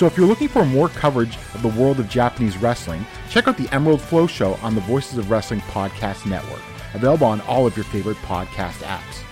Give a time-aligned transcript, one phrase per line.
[0.00, 3.58] So if you're looking for more coverage of the world of Japanese wrestling, check out
[3.58, 6.62] the Emerald Flow Show on the Voices of Wrestling Podcast Network,
[6.94, 9.22] available on all of your favorite podcast apps.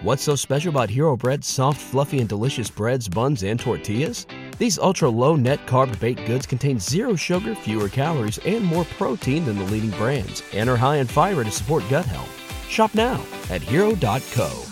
[0.00, 4.26] What's so special about Hero Bread's soft, fluffy, and delicious breads, buns, and tortillas?
[4.56, 9.44] These ultra low net carb baked goods contain zero sugar, fewer calories, and more protein
[9.44, 12.30] than the leading brands, and are high in fiber to support gut health.
[12.70, 14.71] Shop now at hero.co.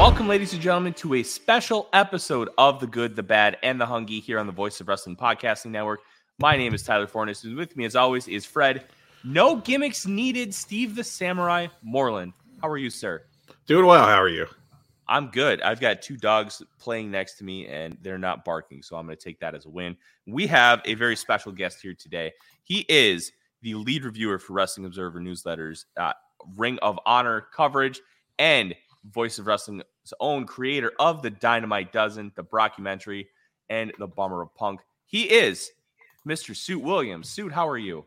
[0.00, 3.84] Welcome, ladies and gentlemen, to a special episode of The Good, the Bad, and the
[3.84, 6.00] Hungee here on the Voice of Wrestling Podcasting Network.
[6.38, 8.86] My name is Tyler Fornes, and with me, as always, is Fred.
[9.24, 12.32] No gimmicks needed, Steve the Samurai Moreland.
[12.62, 13.24] How are you, sir?
[13.66, 14.06] Doing well.
[14.06, 14.46] How are you?
[15.06, 15.60] I'm good.
[15.60, 19.18] I've got two dogs playing next to me, and they're not barking, so I'm going
[19.18, 19.98] to take that as a win.
[20.26, 22.32] We have a very special guest here today.
[22.62, 26.14] He is the lead reviewer for Wrestling Observer newsletters, uh,
[26.56, 28.00] Ring of Honor coverage,
[28.38, 29.82] and Voice of Wrestling's
[30.20, 33.26] own creator of the Dynamite Dozen, the Brockumentary,
[33.68, 34.80] and the Bummer of Punk.
[35.06, 35.70] He is
[36.28, 36.56] Mr.
[36.56, 37.28] Suit Williams.
[37.28, 38.04] Suit, how are you?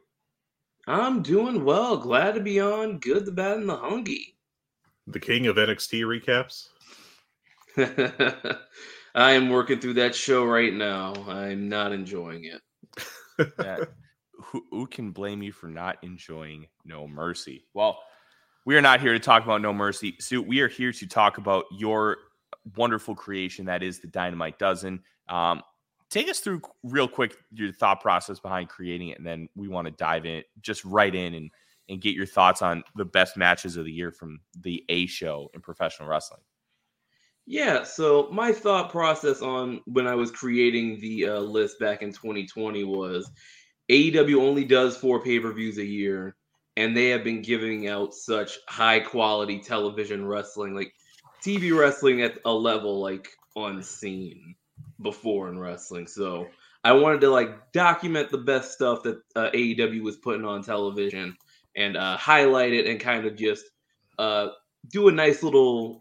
[0.88, 1.98] I'm doing well.
[1.98, 4.36] Glad to be on Good, the Bad, and the Hungee.
[5.08, 6.68] The king of NXT recaps.
[9.16, 11.14] I am working through that show right now.
[11.28, 12.62] I'm not enjoying it.
[13.60, 13.86] Yeah.
[14.32, 17.66] who, who can blame you for not enjoying No Mercy?
[17.74, 18.00] Well,
[18.66, 20.16] we are not here to talk about No Mercy.
[20.20, 22.18] Suit, we are here to talk about your
[22.78, 25.02] wonderful creation that is the Dynamite Dozen.
[25.28, 25.62] Um,
[26.10, 29.88] take us through real quick your thought process behind creating it, and then we want
[29.88, 31.52] to dive in just right in and
[31.90, 35.50] and get your thoughts on the best matches of the year from the A show
[35.54, 36.40] in professional wrestling.
[37.46, 42.14] Yeah, so my thought process on when I was creating the uh, list back in
[42.14, 43.30] 2020 was
[43.92, 46.38] AEW only does four pay per views a year,
[46.78, 50.94] and they have been giving out such high quality television wrestling, like
[51.44, 54.56] TV wrestling at a level like unseen
[55.02, 56.08] before in wrestling.
[56.08, 56.48] So
[56.84, 61.36] I wanted to like document the best stuff that uh, AEW was putting on television
[61.76, 63.66] and uh, highlight it and kind of just
[64.20, 64.50] uh,
[64.90, 66.00] do a nice little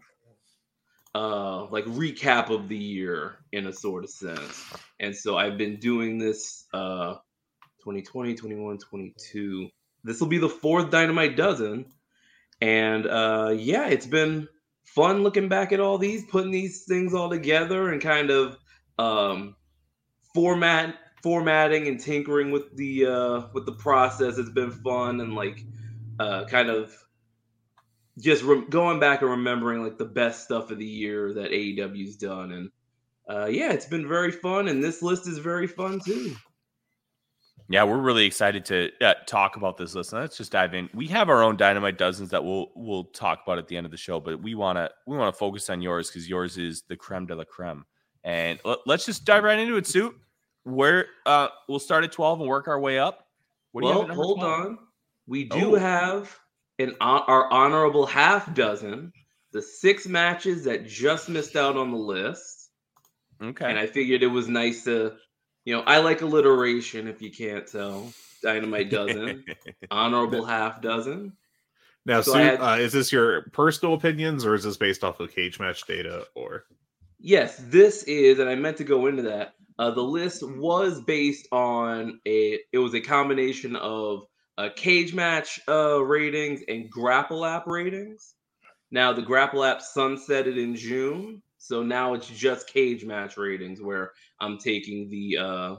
[1.15, 5.75] uh like recap of the year in a sort of sense and so i've been
[5.75, 7.13] doing this uh
[7.83, 9.69] 2020 21 22
[10.03, 11.85] this will be the fourth dynamite dozen
[12.61, 14.47] and uh yeah it's been
[14.83, 18.57] fun looking back at all these putting these things all together and kind of
[18.99, 19.55] um
[20.33, 25.63] format formatting and tinkering with the uh with the process it's been fun and like
[26.19, 26.93] uh kind of
[28.19, 32.15] just re- going back and remembering like the best stuff of the year that AEW's
[32.17, 32.71] done, and
[33.27, 36.35] uh, yeah, it's been very fun, and this list is very fun too.
[37.73, 40.13] Yeah, we're really excited to uh, talk about this list.
[40.13, 40.91] Let's just dive in.
[40.93, 43.91] We have our own dynamite dozens that we'll we'll talk about at the end of
[43.91, 46.83] the show, but we want to we want to focus on yours because yours is
[46.83, 47.83] the creme de la creme.
[48.23, 50.15] And let, us just dive right into it, suit.
[50.65, 53.25] Where uh, we'll start at twelve and work our way up.
[53.71, 54.65] What well, hold 12?
[54.67, 54.77] on.
[55.25, 55.79] We do oh.
[55.79, 56.37] have
[56.77, 59.11] an our honorable half dozen,
[59.51, 62.69] the six matches that just missed out on the list.
[63.41, 63.65] Okay.
[63.65, 65.13] And I figured it was nice to,
[65.65, 68.13] you know, I like alliteration if you can't tell.
[68.41, 69.45] Dynamite dozen,
[69.91, 71.33] honorable half dozen.
[72.05, 75.33] Now, so had, uh, is this your personal opinions or is this based off of
[75.33, 76.65] Cagematch data or?
[77.19, 79.53] Yes, this is, and I meant to go into that.
[79.79, 84.25] Uh, the list was based on a, it was a combination of
[84.57, 88.35] uh, Cagematch uh, ratings and grapple app ratings.
[88.91, 94.11] Now the grapple app sunsetted in June, so now it's just Cagematch ratings where
[94.41, 95.75] I'm taking the uh,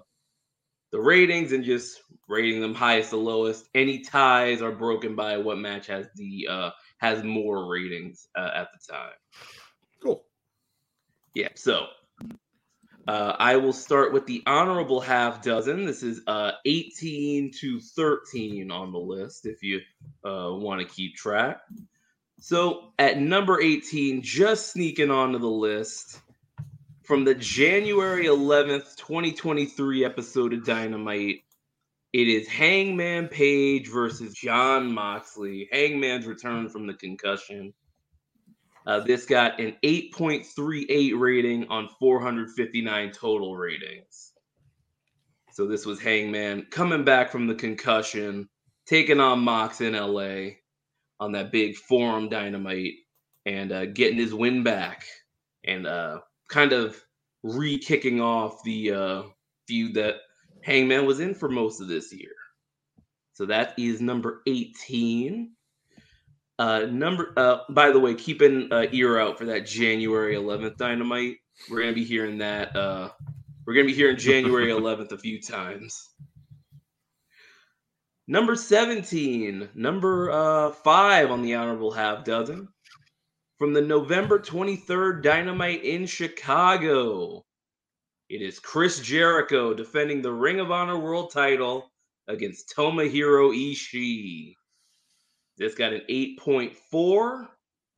[0.92, 3.68] the ratings and just rating them highest to lowest.
[3.74, 8.68] Any ties are broken by what match has the uh, has more ratings uh, at
[8.72, 9.12] the time.
[10.02, 10.24] Cool.
[11.34, 11.88] Yeah, so
[13.06, 15.84] uh, I will start with the honorable half dozen.
[15.84, 19.80] This is uh, 18 to 13 on the list if you
[20.24, 21.60] uh, want to keep track.
[22.44, 26.20] So at number 18, just sneaking onto the list
[27.02, 31.40] from the January 11th, 2023 episode of Dynamite,
[32.12, 35.70] it is Hangman Page versus Jon Moxley.
[35.72, 37.72] Hangman's return from the concussion.
[38.86, 44.34] Uh, this got an 8.38 rating on 459 total ratings.
[45.52, 48.50] So this was Hangman coming back from the concussion,
[48.84, 50.56] taking on Mox in LA
[51.20, 52.94] on that big forum dynamite
[53.46, 55.04] and uh, getting his win back
[55.64, 57.00] and uh, kind of
[57.42, 59.22] re kicking off the uh,
[59.66, 60.16] feud that
[60.62, 62.32] Hangman was in for most of this year.
[63.34, 65.52] So that is number 18.
[66.58, 70.76] Uh, number, uh, by the way, keep an uh, ear out for that January 11th
[70.76, 71.38] dynamite.
[71.68, 72.74] We're gonna be hearing that.
[72.76, 73.10] Uh,
[73.66, 76.10] we're gonna be hearing January 11th a few times.
[78.26, 82.68] Number 17, number uh, five on the honorable half dozen
[83.58, 87.44] from the November 23rd Dynamite in Chicago.
[88.30, 91.92] It is Chris Jericho defending the Ring of Honor World title
[92.26, 94.54] against Tomohiro Ishii.
[95.58, 97.46] This got an 8.4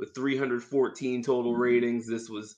[0.01, 2.09] with 314 total ratings.
[2.09, 2.57] This was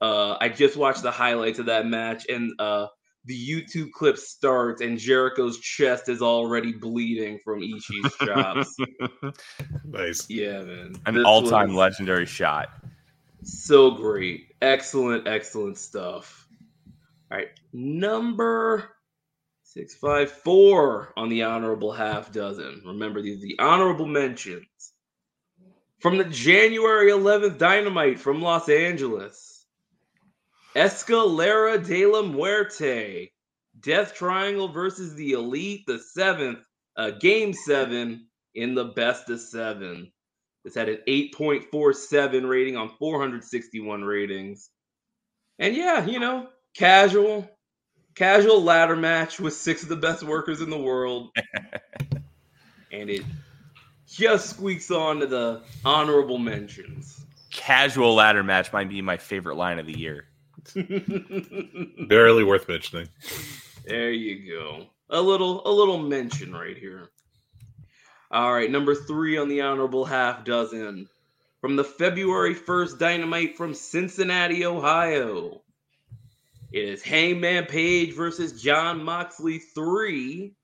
[0.00, 2.86] uh I just watched the highlights of that match and uh
[3.24, 8.76] the YouTube clip starts and Jericho's chest is already bleeding from Ishii's chops.
[9.84, 10.28] nice.
[10.30, 10.94] Yeah, man.
[11.06, 12.70] An This all-time legendary shot.
[13.42, 14.54] So great.
[14.62, 16.46] Excellent, excellent stuff.
[17.30, 17.48] All right.
[17.72, 18.96] Number
[19.64, 22.82] 654 on the honorable half dozen.
[22.84, 24.66] Remember, these the honorable mentions.
[26.00, 29.49] From the January 11th Dynamite from Los Angeles.
[30.74, 33.32] Escalera de la Muerte.
[33.80, 36.58] Death Triangle versus the Elite, the seventh,
[36.96, 40.12] uh, game seven in the best of seven.
[40.64, 44.70] This had an 8.47 rating on 461 ratings.
[45.58, 47.48] And yeah, you know, casual,
[48.14, 51.30] casual ladder match with six of the best workers in the world.
[52.92, 53.24] and it
[54.06, 57.24] just squeaks on to the honorable mentions.
[57.50, 60.26] Casual ladder match might be my favorite line of the year.
[62.08, 63.08] Barely worth mentioning.
[63.84, 64.86] There you go.
[65.10, 67.10] A little a little mention right here.
[68.30, 71.08] All right, number 3 on the honorable half dozen
[71.60, 75.62] from the February 1st Dynamite from Cincinnati, Ohio.
[76.72, 80.54] It is Hangman Page versus Jon Moxley 3.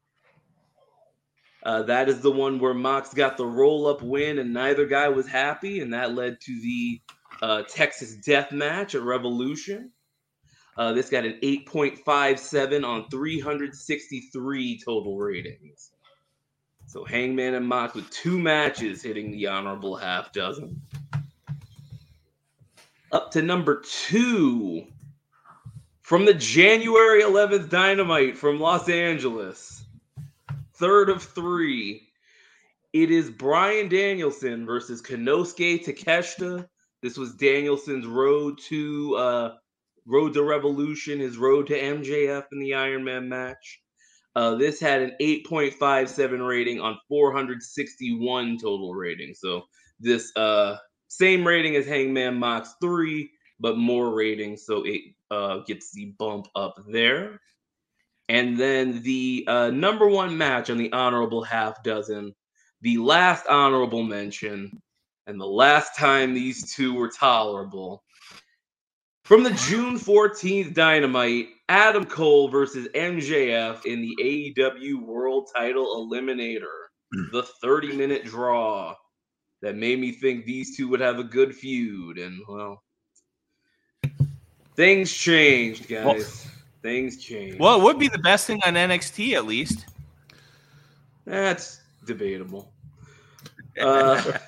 [1.64, 5.08] Uh, that is the one where Mox got the roll up win and neither guy
[5.08, 7.00] was happy, and that led to the
[7.42, 9.90] uh, Texas Death Match at Revolution.
[10.76, 15.90] Uh, this got an 8.57 on 363 total ratings.
[16.86, 20.80] So Hangman and Mox with two matches hitting the honorable half dozen.
[23.10, 24.86] Up to number two
[26.02, 29.84] from the January 11th Dynamite from Los Angeles.
[30.74, 32.08] Third of three.
[32.92, 36.68] It is Bryan Danielson versus Konosuke Takeshita.
[37.06, 39.50] This was Danielson's road to uh,
[40.06, 43.80] road to Revolution, his road to MJF in the Iron Man match.
[44.34, 49.34] Uh, this had an 8.57 rating on 461 total rating.
[49.34, 49.62] So
[50.00, 54.56] this uh, same rating as Hangman Mox 3, but more rating.
[54.56, 57.38] So it uh, gets the bump up there.
[58.28, 62.34] And then the uh, number one match on the honorable half dozen,
[62.80, 64.82] the last honorable mention,
[65.26, 68.02] and the last time these two were tolerable.
[69.24, 74.16] From the June 14th Dynamite, Adam Cole versus MJF in the
[74.56, 76.86] AEW World Title Eliminator,
[77.32, 78.94] the 30 minute draw
[79.62, 82.18] that made me think these two would have a good feud.
[82.18, 82.82] And well,
[84.76, 86.04] things changed, guys.
[86.04, 86.52] Well-
[86.82, 87.58] things changed.
[87.58, 89.86] Well, it would be the best thing on NXT at least.
[91.24, 92.72] That's debatable.
[93.78, 94.38] Uh,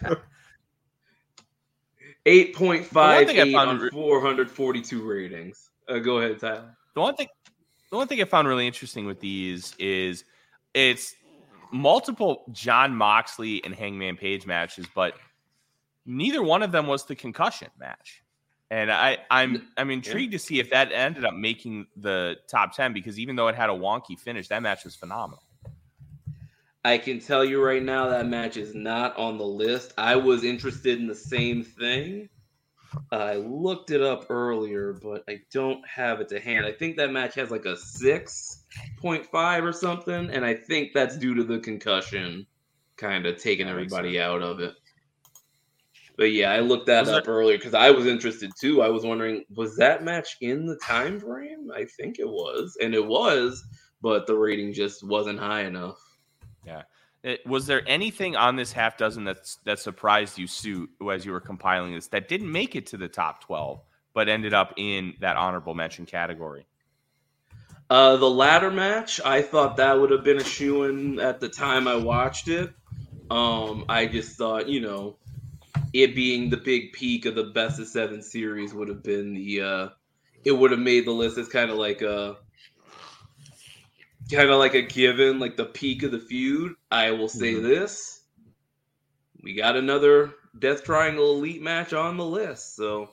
[2.28, 5.70] 8.58 found on re- 442 ratings.
[5.88, 6.76] Uh, go ahead, Tyler.
[6.94, 7.28] The one thing,
[7.90, 10.24] the one thing I found really interesting with these is
[10.74, 11.14] it's
[11.72, 15.14] multiple Jon Moxley and Hangman Page matches, but
[16.04, 18.22] neither one of them was the concussion match.
[18.70, 22.92] And I, I'm I'm intrigued to see if that ended up making the top ten
[22.92, 25.42] because even though it had a wonky finish, that match was phenomenal.
[26.84, 29.92] I can tell you right now that match is not on the list.
[29.98, 32.28] I was interested in the same thing.
[33.12, 36.64] I looked it up earlier, but I don't have it to hand.
[36.64, 41.34] I think that match has like a 6.5 or something, and I think that's due
[41.34, 42.46] to the concussion
[42.96, 44.74] kind of taking everybody out of it.
[46.16, 48.82] But yeah, I looked that was up earlier because I was interested too.
[48.82, 51.70] I was wondering, was that match in the time frame?
[51.72, 53.62] I think it was, and it was,
[54.02, 55.98] but the rating just wasn't high enough.
[56.68, 56.82] Yeah.
[57.24, 61.32] It, was there anything on this half dozen that's that surprised you, Suit, as you
[61.32, 63.80] were compiling this, that didn't make it to the top twelve,
[64.14, 66.66] but ended up in that honorable mention category?
[67.90, 71.48] Uh, the latter match, I thought that would have been a shoe in at the
[71.48, 72.70] time I watched it.
[73.30, 75.16] Um, I just thought, you know,
[75.92, 79.62] it being the big peak of the best of seven series would have been the
[79.62, 79.88] uh,
[80.44, 82.36] it would have made the list as kind of like a
[84.30, 86.74] kind of like a given, like the peak of the feud.
[86.90, 87.66] I will say mm-hmm.
[87.66, 88.22] this:
[89.42, 93.10] we got another Death Triangle Elite match on the list, so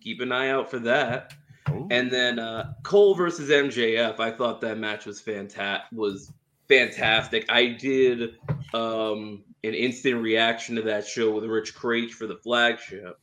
[0.00, 1.32] keep an eye out for that.
[1.70, 1.86] Ooh.
[1.90, 4.18] And then uh, Cole versus MJF.
[4.18, 5.96] I thought that match was fantastic.
[5.96, 6.32] Was
[6.68, 7.44] fantastic.
[7.48, 8.36] I did
[8.74, 13.20] um, an instant reaction to that show with Rich Kraetsch for the flagship,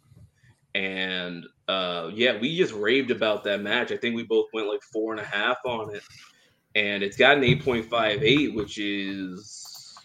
[0.75, 3.91] and uh, yeah, we just raved about that match.
[3.91, 6.03] I think we both went like four and a half on it
[6.77, 9.97] and it's got an 8.58, which is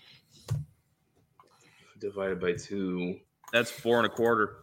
[2.01, 3.19] divided by two.
[3.53, 4.57] That's four and a quarter.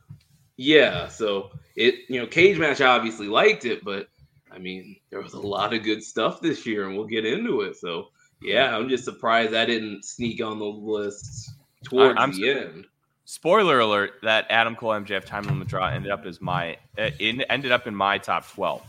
[0.58, 4.10] Yeah, so it you know Cagematch obviously liked it, but
[4.52, 7.62] I mean there was a lot of good stuff this year, and we'll get into
[7.62, 7.78] it.
[7.78, 8.08] So
[8.42, 11.52] yeah, I'm just surprised I didn't sneak on the list
[11.84, 12.88] towards I'm, the end.
[13.24, 17.72] Spoiler alert: that Adam Cole MJF time limit draw ended up as my it ended
[17.72, 18.82] up in my top twelve.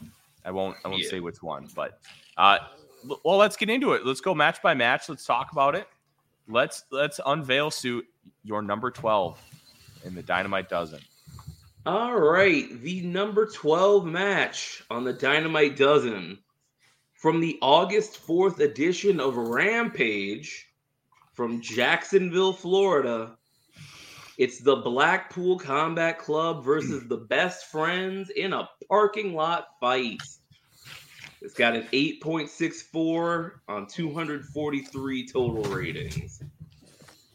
[0.44, 1.10] I won't I won't yeah.
[1.10, 2.00] say which one, but
[2.36, 2.58] uh,
[3.24, 4.04] well, let's get into it.
[4.04, 5.08] Let's go match by match.
[5.08, 5.88] Let's talk about it.
[6.48, 8.06] Let's let's unveil suit
[8.42, 9.40] your number 12
[10.04, 11.00] in the Dynamite Dozen.
[11.86, 16.38] All right, the number 12 match on the Dynamite Dozen
[17.14, 20.68] from the August 4th edition of Rampage
[21.32, 23.36] from Jacksonville, Florida.
[24.36, 30.20] It's the Blackpool Combat Club versus the Best Friends in a parking lot fight.
[31.42, 36.42] It's got an 8.64 on 243 total ratings.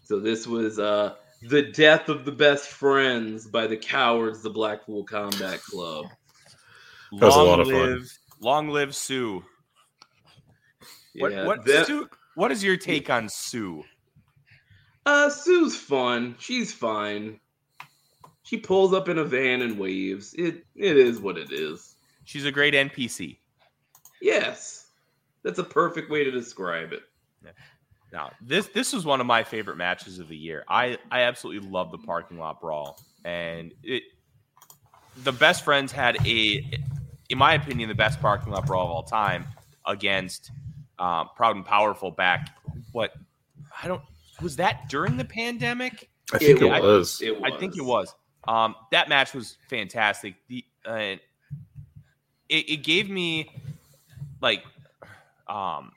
[0.04, 5.04] So this was uh the death of the best friends by the cowards, the Blackpool
[5.04, 6.06] Combat Club.
[7.14, 8.08] That was long a lot of live, fun.
[8.42, 9.44] Long live Sue.
[11.16, 13.84] What yeah, what that, Sue, what is your take on Sue?
[15.06, 16.36] Uh Sue's fun.
[16.40, 17.40] She's fine.
[18.44, 20.36] She pulls up in a van and waves.
[20.36, 21.96] It it is what it is.
[22.26, 23.38] She's a great NPC.
[24.22, 24.88] Yes,
[25.44, 27.02] that's a perfect way to describe it.
[27.44, 27.52] Yeah.
[28.12, 30.64] Now, this this was one of my favorite matches of the year.
[30.70, 34.04] I I absolutely love the parking lot brawl, and it
[35.24, 36.64] the best friends had a,
[37.30, 39.46] in my opinion, the best parking lot brawl of all time
[39.86, 40.52] against
[41.00, 42.58] um, Proud and Powerful back.
[42.92, 43.14] What
[43.84, 44.02] I don't
[44.42, 46.10] was that during the pandemic?
[46.34, 47.22] I think it, it, was.
[47.22, 47.52] I, it was.
[47.54, 48.14] I think it was.
[48.48, 50.36] Um, that match was fantastic.
[50.48, 51.16] The uh,
[52.50, 53.50] it, it gave me
[54.42, 54.64] like
[55.48, 55.92] um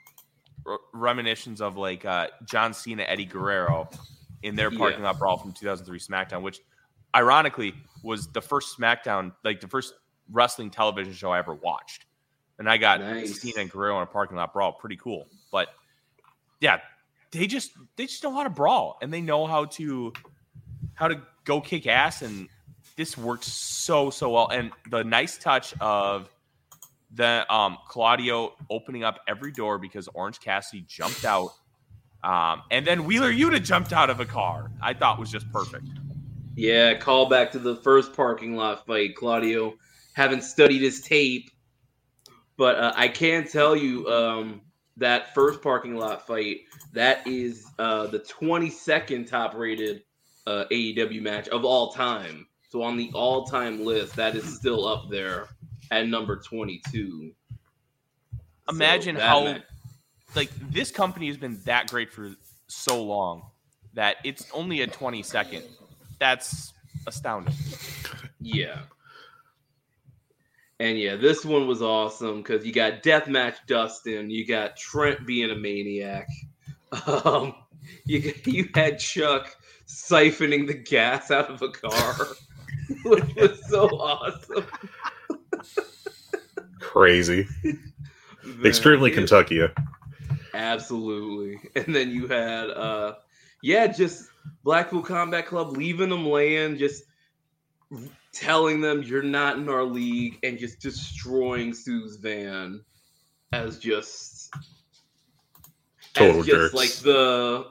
[0.93, 3.89] reminiscence of like uh John Cena, Eddie Guerrero
[4.43, 5.07] in their parking yeah.
[5.07, 6.61] lot brawl from 2003 SmackDown, which
[7.15, 9.95] ironically was the first SmackDown, like the first
[10.31, 12.05] wrestling television show I ever watched.
[12.59, 13.41] And I got nice.
[13.41, 14.73] Cena and Guerrero in a parking lot brawl.
[14.73, 15.29] Pretty cool.
[15.53, 15.69] But
[16.61, 16.81] yeah,
[17.31, 20.13] they just they just know how to brawl and they know how to
[20.95, 22.49] how to go kick ass and
[22.97, 24.49] this works so so well.
[24.49, 26.29] And the nice touch of
[27.15, 31.51] the um, Claudio opening up every door because Orange Cassidy jumped out,
[32.23, 34.71] um, and then Wheeler Yuta jumped out of a car.
[34.83, 35.87] I thought was just perfect.
[36.55, 39.15] Yeah, call back to the first parking lot fight.
[39.15, 39.75] Claudio
[40.15, 41.51] haven't studied his tape,
[42.57, 44.61] but uh, I can tell you um,
[44.97, 46.63] that first parking lot fight
[46.93, 50.03] that is uh, the 22nd top rated
[50.47, 52.47] uh, AEW match of all time.
[52.71, 55.49] So on the all time list, that is still up there
[55.91, 57.33] at number 22.
[58.69, 59.57] Imagine so how
[60.35, 62.31] like this company has been that great for
[62.67, 63.43] so long
[63.95, 65.63] that it's only a 22nd.
[66.19, 66.73] That's
[67.07, 67.55] astounding.
[68.41, 68.81] Yeah.
[70.81, 75.51] And yeah, this one was awesome because you got Deathmatch Dustin, you got Trent being
[75.51, 76.29] a maniac.
[77.07, 77.55] Um,
[78.07, 79.55] you you had Chuck
[79.87, 82.29] siphoning the gas out of a car,
[83.05, 84.65] which was so awesome.
[86.81, 87.47] Crazy.
[88.65, 89.61] Extremely Kentucky.
[90.55, 91.61] Absolutely.
[91.77, 93.15] And then you had uh
[93.63, 94.29] yeah, just
[94.65, 97.03] Blackpool Combat Club leaving them laying, just
[98.33, 102.85] telling them you're not in our league and just destroying Sue's van
[103.53, 104.53] as just
[106.15, 106.75] Total as just jerks.
[106.75, 107.67] like the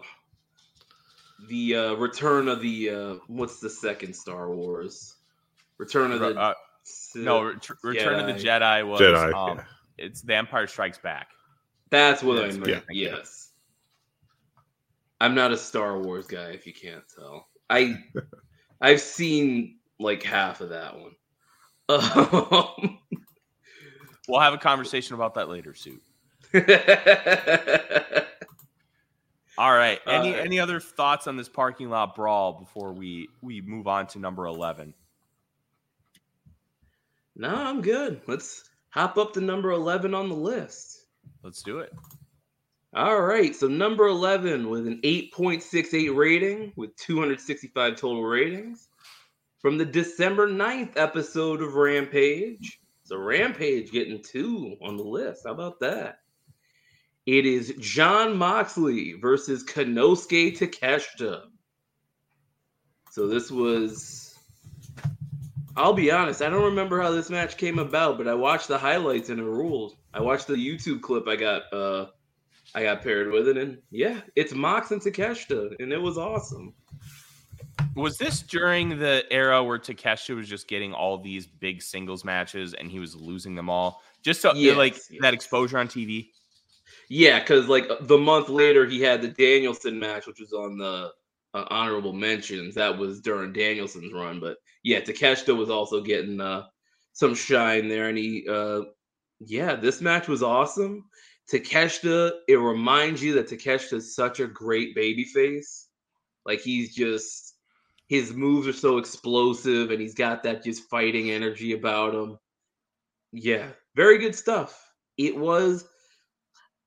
[1.47, 5.15] the uh return of the uh what's the second Star Wars?
[5.77, 6.53] Return of the Uh,
[7.15, 9.63] no, Ret- Return of the Jedi was Jedi, um, yeah.
[9.97, 11.29] it's The Empire Strikes Back.
[11.89, 12.67] That's what That's I what meant.
[12.67, 13.13] you're thinking.
[13.13, 13.51] Yes.
[15.19, 17.47] I'm not a Star Wars guy, if you can't tell.
[17.69, 17.97] I
[18.81, 21.15] I've seen like half of that one.
[21.89, 22.99] Um,
[24.27, 26.03] We'll have a conversation about that later, Suit.
[29.57, 29.99] All right.
[30.05, 34.05] Any Uh, any other thoughts on this parking lot brawl before we we move on
[34.07, 34.93] to number eleven?
[37.39, 38.21] No, I'm good.
[38.25, 41.05] Let's hop up to number 11 on the list.
[41.43, 41.93] Let's do it.
[42.95, 48.87] All right, so number 11 with an 8.68 rating with 265 total ratings
[49.59, 52.79] from the December 9th episode of Rampage.
[53.03, 55.43] So Rampage getting two on the list.
[55.45, 56.21] How about that?
[57.27, 61.43] It is Jon Moxley versus Konosuke Takeshita.
[63.11, 64.26] So this was
[65.77, 68.77] I'll be honest, I don't remember how this match came about, but I watched the
[68.77, 69.95] highlights and it ruled.
[70.13, 72.07] I watched the YouTube clip I got uh
[72.75, 76.73] I got paired with it, and yeah, it's Mox and Takeshita, and it was awesome.
[77.95, 82.73] Was this during the era where Takeshita was just getting all these big singles matches
[82.73, 84.01] and he was losing them all?
[84.23, 85.21] Just so Yes, like yes.
[85.21, 86.29] that exposure on TV?
[87.09, 91.11] Yeah, because like the month later, he had the Danielson match, which was on the
[91.53, 92.75] uh, honorable mentions.
[92.75, 96.63] That was during Danielson's run, but yeah, Takeshita was also getting uh,
[97.13, 98.81] some shine there, and he, uh,
[99.39, 101.05] yeah, this match was awesome.
[101.51, 105.87] Takeshita, it reminds you that Takeshita is such a great baby face.
[106.45, 107.55] Like he's just
[108.07, 112.37] his moves are so explosive, and he's got that just fighting energy about him.
[113.31, 114.91] Yeah, very good stuff.
[115.17, 115.85] It was.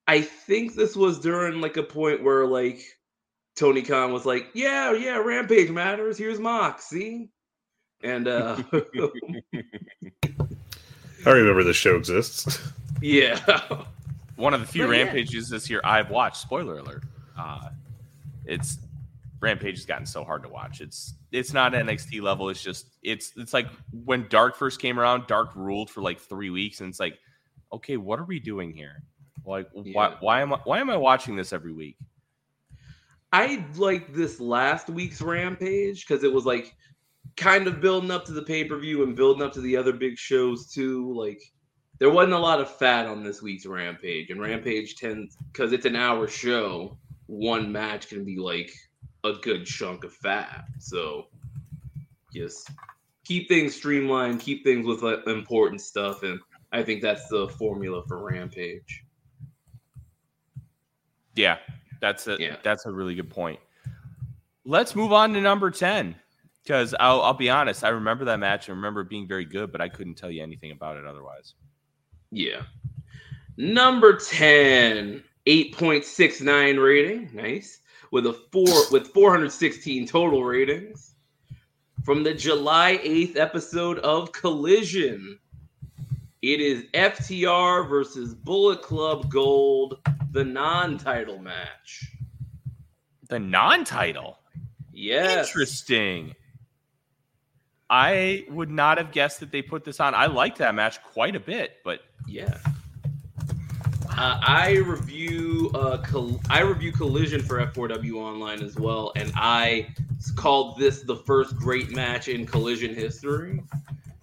[0.07, 2.83] I think this was during like a point where like
[3.55, 6.17] Tony Khan was like, "Yeah, yeah, Rampage matters.
[6.17, 7.29] Here's Mox, see."
[8.03, 8.57] And uh
[11.25, 12.59] I remember the show exists.
[13.01, 13.39] yeah.
[14.37, 15.03] One of the few But yeah.
[15.03, 16.37] rampages this year I've watched.
[16.37, 17.03] Spoiler alert.
[17.37, 17.69] Uh,
[18.45, 18.79] it's
[19.39, 20.81] Rampage has gotten so hard to watch.
[20.81, 22.49] It's it's not NXT level.
[22.49, 25.27] It's just it's it's like when Dark first came around.
[25.27, 27.17] Dark ruled for like three weeks, and it's like,
[27.73, 29.03] okay, what are we doing here?
[29.45, 31.97] Like, why why am I why am I watching this every week?
[33.31, 36.75] I liked this last week's Rampage because it was like
[37.37, 40.71] kind of building up to the pay-per-view and building up to the other big shows
[40.71, 41.13] too.
[41.13, 41.41] Like
[41.99, 45.85] there wasn't a lot of fat on this week's Rampage, and Rampage tends because it's
[45.85, 48.71] an hour show, one match can be like
[49.23, 50.65] a good chunk of fat.
[50.79, 51.27] So
[52.33, 52.69] just
[53.23, 56.39] keep things streamlined, keep things with like, important stuff, and
[56.71, 59.03] I think that's the formula for Rampage.
[61.35, 61.59] Yeah,
[62.01, 62.57] that's a Yeah.
[62.63, 63.59] that's a really good point.
[64.65, 66.15] Let's move on to number ten
[66.63, 67.83] because I'll I'll be honest.
[67.83, 68.69] I remember that match.
[68.69, 71.53] I remember it being very good, but I couldn't tell you anything about it otherwise.
[72.31, 72.63] Yeah.
[73.57, 77.29] Number 10, 8.69 rating.
[77.33, 77.81] Nice.
[78.11, 81.15] With a four with 416 total ratings.
[82.03, 85.37] From the July 8th episode of Collision.
[86.41, 89.99] It is FTR versus Bullet Club Gold,
[90.31, 92.11] the non-title match.
[93.29, 94.37] The non-title.
[94.91, 95.49] Yes.
[95.49, 96.35] Interesting.
[97.89, 100.15] I would not have guessed that they put this on.
[100.15, 102.57] I liked that match quite a bit, but Yeah.
[104.17, 105.97] Uh, I review uh,
[106.49, 109.87] I review Collision for F4W Online as well, and I
[110.35, 113.63] called this the first great match in Collision history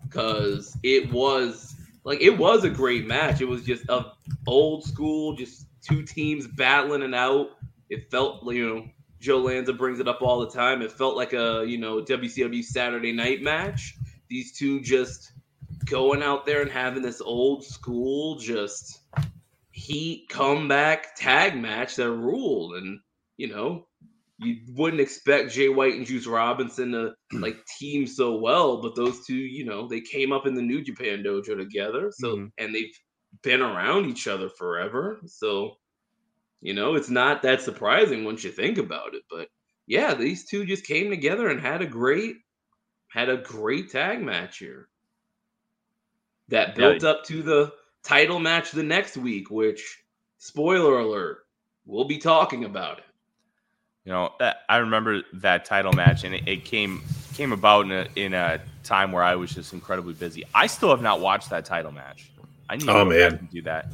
[0.05, 3.41] because it was like it was a great match.
[3.41, 4.13] It was just a
[4.47, 7.49] old school, just two teams battling it out.
[7.91, 8.87] It felt you know
[9.21, 10.83] Joe Lanza brings it up all the time.
[10.83, 13.95] It felt like a you know WCW Saturday Night match.
[14.29, 15.33] These two just
[15.87, 19.01] going out there and having this old school just
[19.73, 22.99] heat comeback tag match that ruled and
[23.37, 23.87] you know
[24.39, 29.25] you wouldn't expect Jay White and Juice Robinson to like team so well but those
[29.25, 32.51] two you know they came up in the New Japan dojo together so Mhm.
[32.59, 32.93] and they've
[33.43, 35.77] been around each other forever so
[36.61, 39.49] you know it's not that surprising once you think about it but
[39.87, 42.37] yeah these two just came together and had a great
[43.11, 44.89] had a great tag match here
[46.49, 46.75] that Yeah.
[46.75, 47.73] built up to the
[48.05, 50.03] title match the next week, which,
[50.39, 51.47] spoiler alert,
[51.85, 53.05] we'll be talking about it.
[54.05, 57.03] you know, uh, I remember that title match, and it, it came
[57.35, 60.45] came about in a, in a time where I was just incredibly busy.
[60.55, 62.31] I still have not watched that title match.
[62.69, 63.49] I need Oh, to man.
[63.53, 63.93] do that.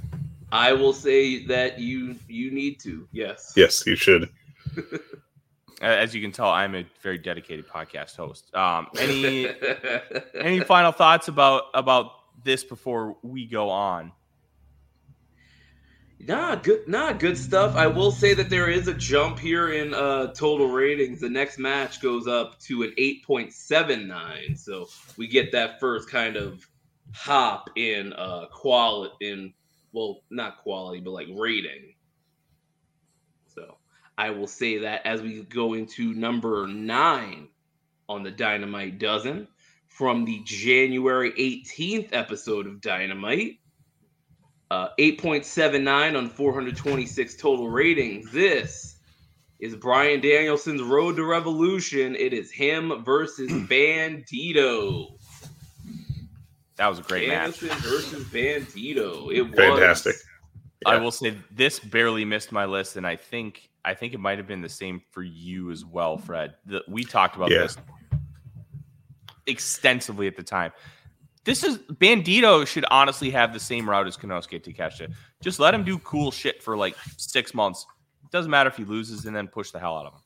[0.53, 3.09] I will say that you you need to.
[3.13, 3.53] Yes.
[3.57, 4.29] Yes, you should.
[5.81, 8.55] As you can tell, I'm a very dedicated podcast host.
[8.55, 9.49] Um, any
[10.41, 12.13] any final thoughts about about
[12.45, 14.13] this before we go on?
[16.21, 16.89] Nah, good.
[16.89, 17.75] Nah, good stuff.
[17.77, 21.21] I will say that there is a jump here in uh, total ratings.
[21.21, 25.81] The next match goes up to an eight point seven nine, so we get that
[25.81, 26.67] first kind of
[27.13, 29.15] hop in uh, quality.
[29.21, 29.53] In
[29.93, 31.95] well, not quality, but like rating.
[33.55, 33.77] So
[34.19, 37.49] I will say that as we go into number nine
[38.09, 39.49] on the Dynamite dozen
[39.89, 43.59] from the January eighteenth episode of Dynamite
[44.71, 48.31] uh, 8.79 on 426 total ratings.
[48.33, 48.97] This
[49.61, 52.17] is Bryan Danielson's Road to Revolution.
[52.17, 55.17] It is him versus Bandito.
[56.77, 57.61] That was a great match.
[57.61, 59.33] Danielson versus Bandito.
[59.33, 60.17] It was Fantastic.
[60.87, 64.39] I will say this barely missed my list, and I think I think it might
[64.39, 66.55] have been the same for you as well, Fred.
[66.67, 67.59] The, we talked about Yeah.
[67.61, 67.77] this
[69.47, 70.73] extensively at the time.
[71.45, 75.13] This is Bandito should honestly have the same route as Konosuke Takeshita.
[75.43, 77.87] Just let him do cool shit for like six months.
[78.25, 80.21] It doesn't matter if he loses, and then push the hell out of him.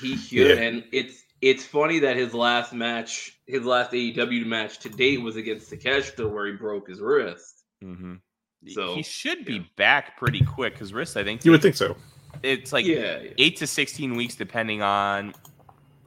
[0.00, 0.64] He should, Yeah.
[0.64, 5.36] and it's it's funny that his last match, his last AEW match to date, was
[5.36, 7.64] against Takeshita, where he broke his wrist.
[7.84, 8.14] Mm-hmm.
[8.68, 9.62] So, he should be yeah.
[9.76, 11.16] back pretty quick because wrist.
[11.16, 11.96] I think You would think so.
[12.44, 13.30] it's like yeah, yeah.
[13.38, 15.34] eight to sixteen weeks, depending on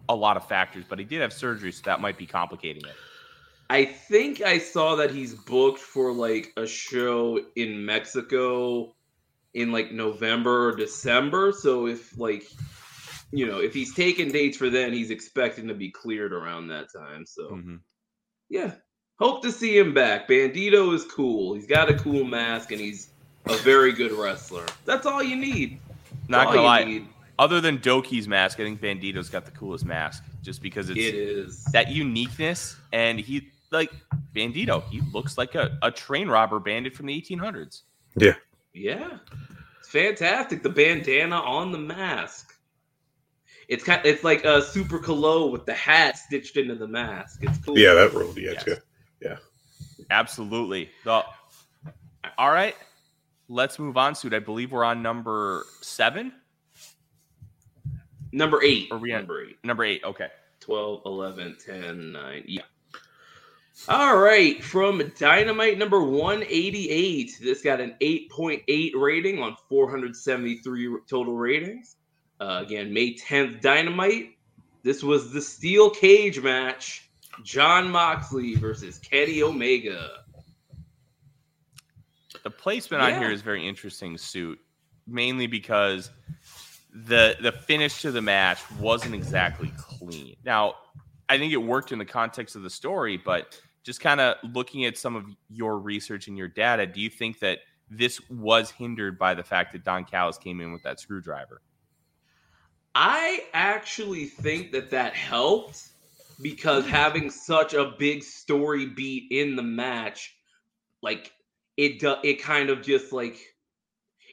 [0.07, 0.85] a lot of factors.
[0.87, 2.95] But he did have surgery, so that might be complicating it.
[3.69, 8.95] I think I saw that he's booked for like a show in Mexico
[9.53, 11.51] in like November or December.
[11.51, 12.45] So if like
[13.35, 16.87] you know, if he's taking dates for then, he's expecting to be cleared around that
[16.95, 17.25] time.
[17.25, 17.79] So Mhm.
[18.49, 18.75] yeah.
[19.19, 20.27] Hope to see him back.
[20.27, 21.53] Bandito is cool.
[21.53, 23.09] He's got a cool mask and he's
[23.45, 24.65] a very good wrestler.
[24.85, 25.79] That's all you need.
[26.11, 26.83] That's Not gonna lie.
[26.83, 27.07] need.
[27.39, 31.15] Other than Doki's mask, I think Bandito's got the coolest mask, just because it's It
[31.15, 31.63] is.
[31.73, 32.75] that uniqueness.
[32.93, 33.91] And he like
[34.33, 37.83] Bandito, he looks like a, a train robber bandit from the 1800s.
[38.73, 39.17] Yeah.
[39.79, 40.61] It's fantastic.
[40.63, 42.44] The bandana on the mask.
[43.67, 47.39] It's kind it's like a Super Calo with the hat stitched into the mask.
[47.43, 47.77] It's cool.
[47.77, 48.37] Yeah, that ruled.
[48.37, 48.79] Yeah, Yes.
[49.21, 49.37] yeah,
[50.11, 50.89] Absolutely.
[51.03, 51.23] The,
[52.37, 52.75] all right,
[53.47, 54.33] let's move on, Suit.
[54.33, 56.31] I believe we're on number seven,
[58.31, 58.91] Number eight.
[58.91, 59.57] Are we on- number eight.
[59.63, 60.03] number eight.
[60.03, 60.27] Okay.
[60.59, 62.43] 12, 11, 10, 9.
[62.47, 62.61] Yeah.
[63.87, 64.61] All right.
[64.63, 67.37] From Dynamite number 188.
[67.41, 71.97] This got an 8.8 rating on 473 total ratings.
[72.39, 74.37] Uh, again, May 10th, Dynamite.
[74.83, 77.09] This was the steel cage match.
[77.43, 80.09] Jon Moxley versus Kenny Omega.
[82.43, 84.59] The placement on here is very interesting, Suit,
[85.07, 86.11] mainly because
[86.93, 90.35] the the finish to the match wasn't exactly clean.
[90.45, 90.75] Now,
[91.27, 94.85] I think it worked in the context of the story, but just kind of looking
[94.85, 99.17] at some of your research and your data, do you think that this was hindered
[99.17, 101.61] by the fact that Don Callis came in with that screwdriver?
[102.95, 105.89] I actually think that that helped
[106.41, 110.33] because having such a big story beat in the match,
[111.01, 111.33] like
[111.77, 113.37] it it kind of just like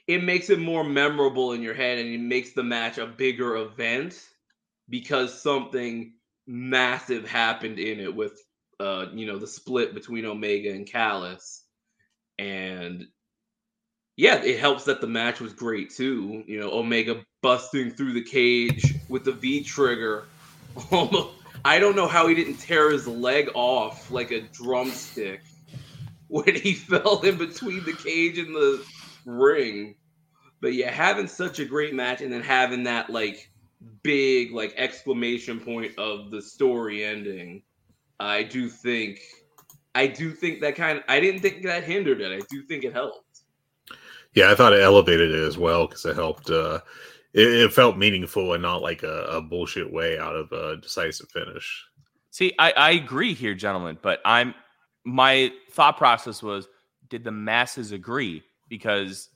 [0.07, 3.57] it makes it more memorable in your head and it makes the match a bigger
[3.57, 4.19] event
[4.89, 6.13] because something
[6.47, 8.41] massive happened in it with
[8.79, 11.65] uh you know the split between Omega and Callis.
[12.39, 13.07] And
[14.15, 16.43] yeah, it helps that the match was great too.
[16.45, 20.25] You know, Omega busting through the cage with the V trigger.
[21.65, 25.41] I don't know how he didn't tear his leg off like a drumstick
[26.27, 28.85] when he fell in between the cage and the
[29.25, 29.95] ring.
[30.61, 33.49] But yeah, having such a great match and then having that like
[34.03, 37.63] big like exclamation point of the story ending,
[38.19, 39.19] I do think
[39.95, 42.31] I do think that kind of I didn't think that hindered it.
[42.31, 43.32] I do think it helped.
[44.35, 46.49] Yeah, I thought it elevated it as well because it helped.
[46.49, 46.79] Uh,
[47.33, 51.29] it, it felt meaningful and not like a, a bullshit way out of a decisive
[51.29, 51.85] finish.
[52.31, 54.55] See, I, I agree here, gentlemen, but I'm
[55.05, 56.67] my thought process was
[57.09, 58.43] did the masses agree?
[58.69, 59.29] Because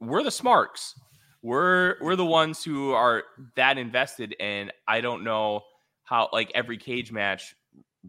[0.00, 0.98] we're the smarks.
[1.42, 3.24] We're we're the ones who are
[3.56, 5.62] that invested, and I don't know
[6.04, 7.42] how like every Cagematch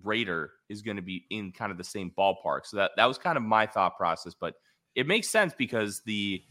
[0.03, 2.65] raider is going to be in kind of the same ballpark.
[2.65, 4.53] So that that was kind of my thought process, but
[4.95, 6.41] it makes sense because the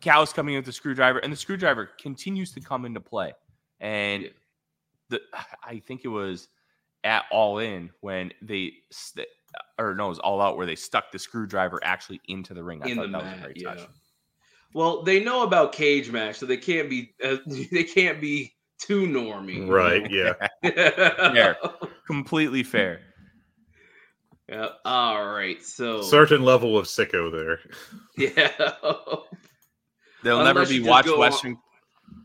[0.00, 3.32] cow's coming with the screwdriver, and the screwdriver continues to come into play,
[3.80, 4.30] and
[5.08, 5.20] the
[5.66, 6.48] I think it was
[7.04, 9.26] at All In when they st-
[9.78, 12.80] or no, it was All Out where they stuck the screwdriver actually into the ring.
[12.82, 13.42] I in thought the that was a mat.
[13.44, 13.74] great Yeah.
[13.74, 13.88] touch.
[14.72, 19.68] Well, they know about Cagematch, so they can't be uh, they can't be too normy.
[19.68, 20.10] Right.
[20.10, 20.34] Yeah.
[21.34, 21.54] Yeah.
[22.06, 23.00] Completely fair.
[24.48, 24.68] Yeah.
[24.84, 25.62] All right.
[25.62, 27.60] So Certain level of sicko there.
[28.16, 28.50] yeah.
[30.22, 31.58] They'll never be you watch go on- Western.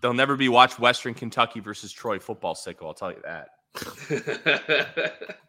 [0.02, 2.86] They'll never be watch Western Kentucky versus Troy football sicko.
[2.86, 3.50] I'll tell you that.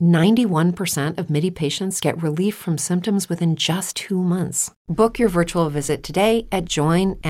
[0.00, 4.72] 91% of MIDI patients get relief from symptoms within just two months.
[4.88, 7.20] Book your virtual visit today at joinmidi.com.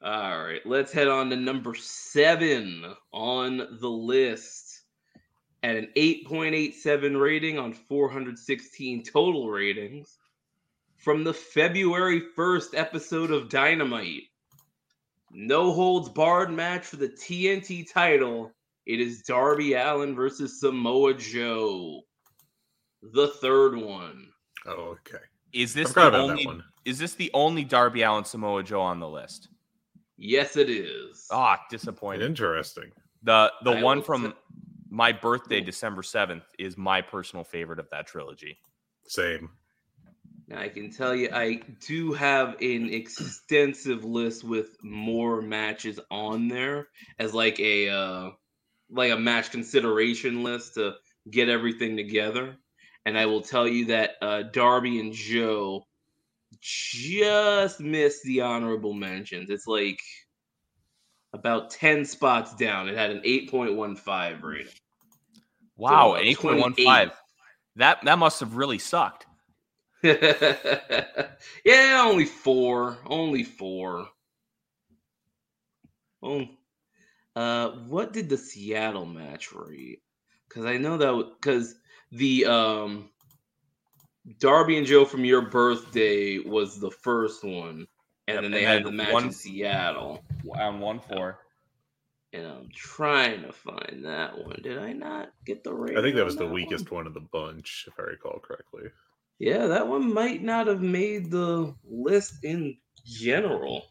[0.00, 4.64] All right, let's head on to number seven on the list.
[5.64, 10.16] At an 8.87 rating on 416 total ratings,
[10.98, 14.24] from the February 1st episode of Dynamite,
[15.32, 18.52] no holds barred match for the TNT title.
[18.88, 22.00] It is Darby Allin versus Samoa Joe,
[23.02, 24.30] the third one.
[24.66, 25.22] Oh, okay.
[25.52, 26.48] Is this the only?
[26.86, 29.50] Is this the only Darby Allin Samoa Joe on the list?
[30.16, 31.26] Yes, it is.
[31.30, 32.26] Ah, disappointing.
[32.26, 32.90] Interesting.
[33.22, 34.32] The the I one from say-
[34.88, 38.58] my birthday, December seventh, is my personal favorite of that trilogy.
[39.06, 39.50] Same.
[40.46, 46.48] Now, I can tell you, I do have an extensive list with more matches on
[46.48, 48.30] there as like a uh,
[48.90, 50.94] like a match consideration list to
[51.30, 52.56] get everything together.
[53.04, 55.84] And I will tell you that uh, Darby and Joe
[56.60, 59.50] just missed the honorable mentions.
[59.50, 60.00] It's like
[61.32, 62.88] about ten spots down.
[62.88, 64.72] It had an eight point one five rating.
[65.76, 66.84] Wow, about an eight point one 28.
[66.84, 67.10] five.
[67.76, 69.26] That that must have really sucked.
[70.02, 71.28] yeah,
[72.04, 72.98] only four.
[73.06, 74.08] Only four.
[76.22, 76.46] Oh,
[77.38, 80.02] uh, what did the Seattle match rate?
[80.48, 81.74] Because I know that because
[82.10, 83.10] the um,
[84.40, 87.86] Darby and Joe from your birthday was the first one,
[88.26, 90.22] and Yep, then they and had the match one- in Seattle.
[90.58, 91.38] I'm one four.
[92.34, 94.60] And I'm trying to find that one.
[94.62, 95.96] Did I not get the rating?
[95.96, 96.52] I think that on was the one?
[96.52, 98.90] weakest one of the bunch, if I recall correctly.
[99.38, 103.86] Yeah, that one might not have made the list in general.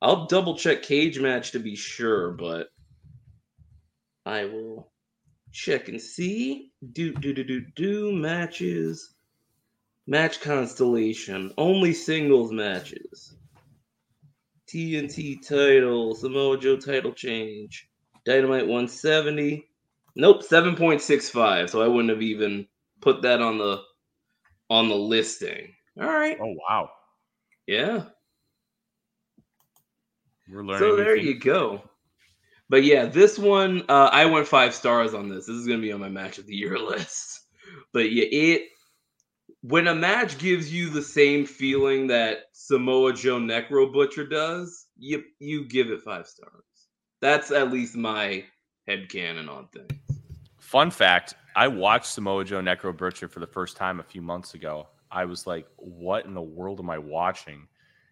[0.00, 2.68] I'll double check Cagematch to be sure, but
[4.26, 4.90] I will
[5.52, 6.72] check and see.
[6.92, 9.14] Do do do do do matches.
[10.06, 11.52] Match constellation.
[11.56, 13.36] Only singles matches.
[14.68, 17.88] TNT title, Samoa Joe title change.
[18.24, 19.68] Dynamite 170.
[20.16, 21.70] Nope, 7.65.
[21.70, 22.66] So I wouldn't have even
[23.00, 23.82] put that on the
[24.70, 25.74] on the listing.
[26.00, 26.38] All right.
[26.40, 26.88] Oh wow,
[27.66, 28.04] Yeah.
[30.50, 30.78] we're learning.
[30.78, 31.82] So there you go.
[32.74, 35.46] But yeah, this one uh, I went five stars on this.
[35.46, 37.42] This is gonna be on my match of the year list.
[37.92, 38.62] But yeah, it
[39.60, 45.22] when a match gives you the same feeling that Samoa Joe Necro Butcher does, you
[45.38, 46.64] you give it five stars.
[47.20, 48.42] That's at least my
[48.88, 50.20] headcanon on things.
[50.58, 54.54] Fun fact: I watched Samoa Joe Necro Butcher for the first time a few months
[54.54, 54.88] ago.
[55.12, 57.68] I was like, "What in the world am I watching?"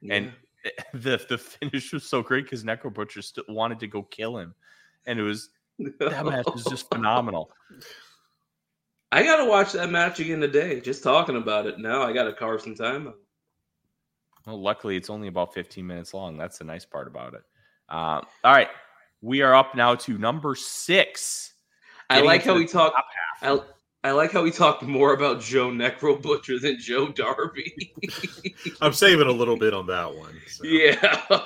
[0.09, 0.33] And
[0.94, 4.55] the the finish was so great because Necro Butcher still wanted to go kill him,
[5.07, 7.51] and it was that match was just phenomenal.
[9.11, 10.81] I gotta watch that match again today.
[10.81, 13.16] Just talking about it now, I gotta carve some time out.
[14.46, 16.37] Well, luckily, it's only about 15 minutes long.
[16.37, 17.42] That's the nice part about it.
[17.88, 18.68] Uh, all right,
[19.20, 21.55] we are up now to number six.
[22.11, 22.94] I like how we talk.
[23.40, 23.61] half.
[23.61, 23.62] I,
[24.04, 27.94] I like how we talked more about Joe Necro Butcher than Joe Darby.
[28.80, 30.34] I'm saving a little bit on that one.
[30.48, 30.64] so.
[30.64, 31.24] yeah.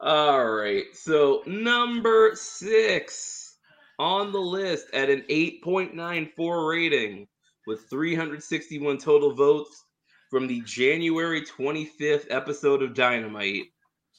[0.00, 0.84] All right.
[0.94, 3.56] So number six
[4.00, 7.28] on the list at an 8.94 rating
[7.68, 9.84] with 361 total votes
[10.30, 13.66] from the January 25th episode of Dynamite.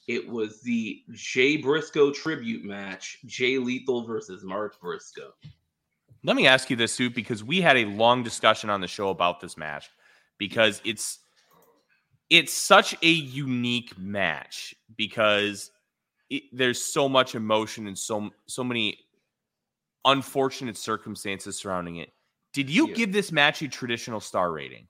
[0.08, 5.34] It was the Jay Briscoe tribute match, Jay Lethal versus Mark Briscoe.
[6.24, 9.10] Let me ask you this, Suit, because we had a long discussion on the show
[9.10, 9.90] about this match
[10.38, 11.20] because it's
[12.30, 15.72] it's such a unique match because
[16.30, 18.98] it, there's so much emotion and so so many
[20.06, 22.12] unfortunate circumstances surrounding it.
[22.54, 22.94] Did you Yeah.
[22.96, 24.88] give this match a traditional star rating?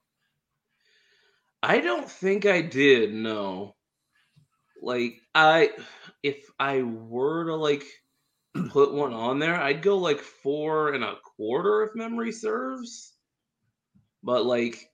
[1.62, 3.12] I don't think I did.
[3.12, 3.74] No.
[4.82, 5.70] Like I,
[6.22, 7.84] if I were to like
[8.70, 13.12] put one on there, I'd go like four and a quarter if memory serves.
[14.22, 14.90] But like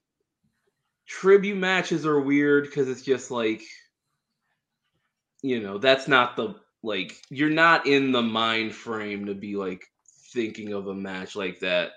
[1.07, 3.61] tribute matches are weird because it's just like
[5.41, 9.83] you know that's not the like you're not in the mind frame to be like
[10.33, 11.91] thinking of a match like that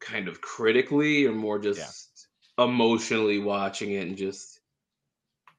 [0.00, 4.60] kind of critically or more just emotionally watching it and just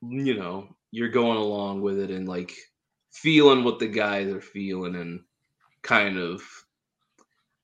[0.02, 2.56] you know you're going along with it and like
[3.22, 5.22] feeling what the guys are feeling and
[5.82, 6.42] kind of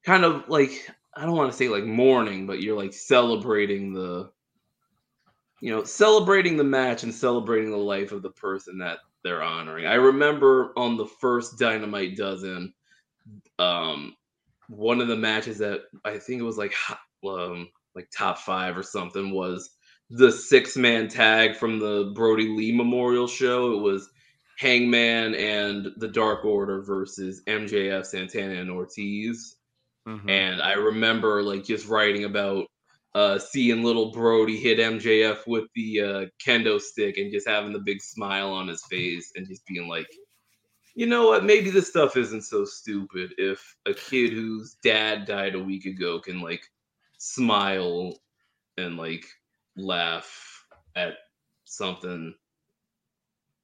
[0.05, 4.31] kind of like I don't want to say like mourning, but you're like celebrating the
[5.61, 9.85] you know, celebrating the match and celebrating the life of the person that they're honoring.
[9.85, 12.73] I remember on the first Dynamite dozen,
[13.59, 14.13] um,
[14.67, 16.73] one of the matches that I think it was like
[17.25, 19.69] um, like top five or something was
[20.09, 23.73] the six man tag from the Brodie Lee Memorial Show.
[23.73, 24.09] It was
[24.57, 29.55] Hangman and the Dark Order versus MJF, Santana, and Ortiz.
[30.07, 30.29] Mm-hmm.
[30.29, 32.67] And I remember like just writing about
[33.15, 37.79] uh, seeing little Brodie hit MJF with the uh, kendo stick and just having the
[37.79, 40.07] big smile on his face and just being like,
[40.95, 41.43] you know what?
[41.43, 46.19] Maybe this stuff isn't so stupid if a kid whose dad died a week ago
[46.19, 46.63] can like
[47.17, 48.13] smile
[48.77, 49.25] and like
[49.75, 51.13] laugh at
[51.65, 52.35] something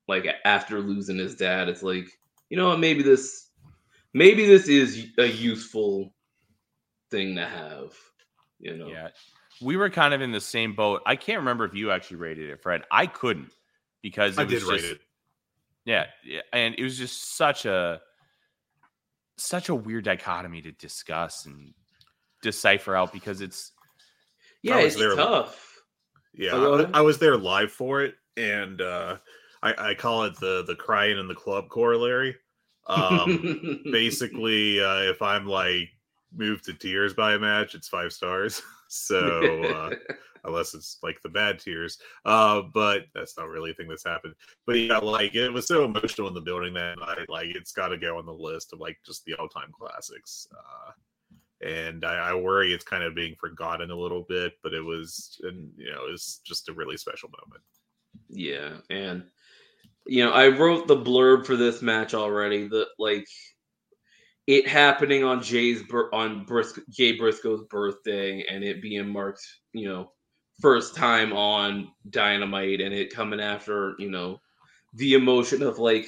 [0.09, 1.69] like after losing his dad.
[1.69, 2.09] It's like,
[2.49, 2.75] you know?
[2.75, 3.47] Maybe this,
[4.13, 6.13] maybe this is a useful
[7.09, 7.93] thing to have.
[8.59, 8.87] You know?
[8.87, 9.09] Yeah
[9.61, 11.01] we were kind of in the same boat.
[11.05, 12.83] I can't remember if you actually rated it, Fred.
[12.91, 13.51] I couldn't
[14.01, 14.99] because I did just, rate it.
[15.85, 16.05] Yeah,
[16.53, 18.01] and it was just such a
[19.37, 21.73] such a weird dichotomy to discuss and
[22.41, 23.71] decipher out because it's
[24.61, 25.81] yeah, it's there, tough.
[26.33, 29.17] Yeah, I, I, was there live for it, and uh,
[29.61, 32.35] I, I call it the the crying in the club corollary.
[32.87, 35.89] Um, basically, uh, if I'm like
[36.35, 38.61] moved to tears by a match, it's five stars.
[38.91, 39.91] So uh,
[40.45, 44.33] unless it's like the bad tears, uh, but that's not really a thing that's happened.
[44.65, 47.29] But yeah, like it was so emotional in the building that night.
[47.29, 50.47] Like it's got to go on the list of like just the all-time classics.
[50.51, 54.81] Uh, and I, I, worry it's kind of being forgotten a little bit, but it
[54.81, 57.63] was, and you know, it's just a really special moment.
[58.29, 59.23] Yeah, and
[60.05, 62.67] you know, I wrote the blurb for this match already.
[62.67, 63.27] The like
[64.47, 66.45] it happening on Jay's on
[66.89, 70.11] Jay Briscoe's birthday and it being marked, you know,
[70.59, 74.39] first time on Dynamite and it coming after, you know,
[74.95, 76.07] the emotion of like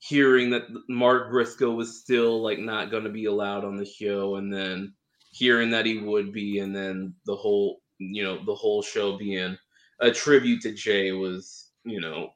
[0.00, 4.36] hearing that Mark Briscoe was still like not going to be allowed on the show
[4.36, 4.92] and then
[5.30, 9.56] hearing that he would be and then the whole, you know, the whole show being
[10.00, 12.30] a tribute to Jay was, you know,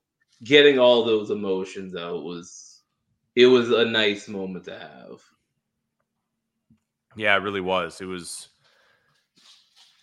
[0.45, 2.83] getting all those emotions out was
[3.35, 5.21] it was a nice moment to have.
[7.17, 8.01] Yeah, it really was.
[8.01, 8.49] It was.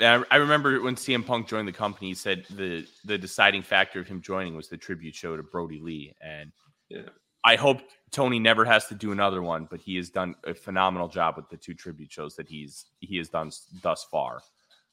[0.02, 4.08] I remember when CM Punk joined the company, he said the the deciding factor of
[4.08, 6.52] him joining was the tribute show to Brodie Lee, and
[6.90, 7.10] yeah.
[7.44, 9.68] I hope Tony never has to do another one.
[9.70, 13.18] But he has done a phenomenal job with the two tribute shows that he's he
[13.18, 14.42] has done thus far,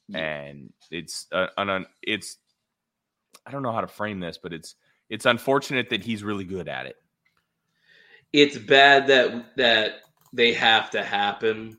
[0.08, 0.18] yeah.
[0.18, 2.38] and it's uh, an it's
[3.46, 4.74] I don't know how to frame this, but it's
[5.10, 6.96] it's unfortunate that he's really good at it.
[8.32, 10.00] It's bad that that
[10.32, 11.78] they have to happen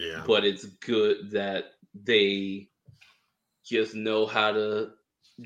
[0.00, 0.22] yeah.
[0.26, 2.68] But it's good that they
[3.64, 4.92] just know how to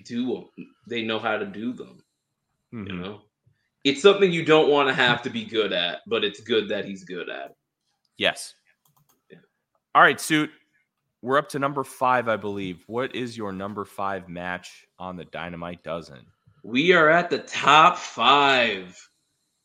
[0.04, 0.66] do them.
[0.88, 2.04] They know how to do them.
[2.72, 2.86] Mm-hmm.
[2.86, 3.20] You know?
[3.82, 6.84] It's something you don't want to have to be good at, but it's good that
[6.84, 7.56] he's good at.
[8.16, 8.54] Yes.
[9.30, 9.38] Yeah.
[9.94, 10.50] All right, suit.
[11.20, 12.84] We're up to number five, I believe.
[12.86, 16.20] What is your number five match on the Dynamite Dozen?
[16.64, 18.98] We are at the top five.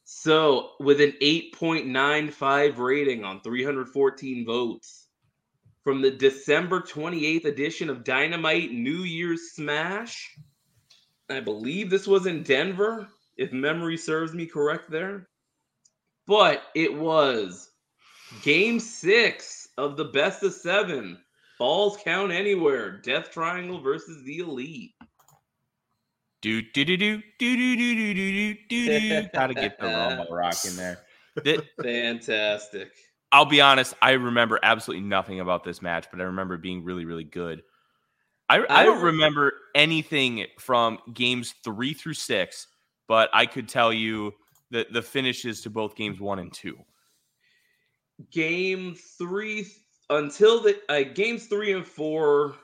[0.03, 5.07] So, with an 8.95 rating on 314 votes
[5.81, 10.35] from the December 28th edition of Dynamite New Year's Smash,
[11.29, 15.29] I believe this was in Denver, if memory serves me correct there.
[16.27, 17.69] But it was
[18.41, 21.17] game six of the best of seven.
[21.59, 22.97] Balls count anywhere.
[22.97, 24.91] Death Triangle versus the Elite.
[26.41, 29.29] Do do do do do do do do do do do.
[29.33, 30.99] Gotta get the rumble rock in there.
[31.81, 32.91] Fantastic.
[33.31, 33.93] I'll be honest.
[34.01, 37.63] I remember absolutely nothing about this match, but I remember being really, really good.
[38.49, 42.67] I, I don't remember anything from games three through six,
[43.07, 44.33] but I could tell you
[44.71, 46.77] the the finishes to both games one and two.
[48.31, 49.67] Game three
[50.09, 52.55] until the uh, games three and four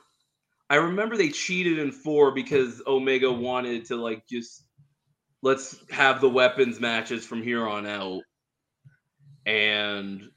[0.68, 4.64] I remember they cheated in four because Omega wanted to like just
[5.42, 8.22] let's have the weapons matches from here on out.
[9.44, 10.30] And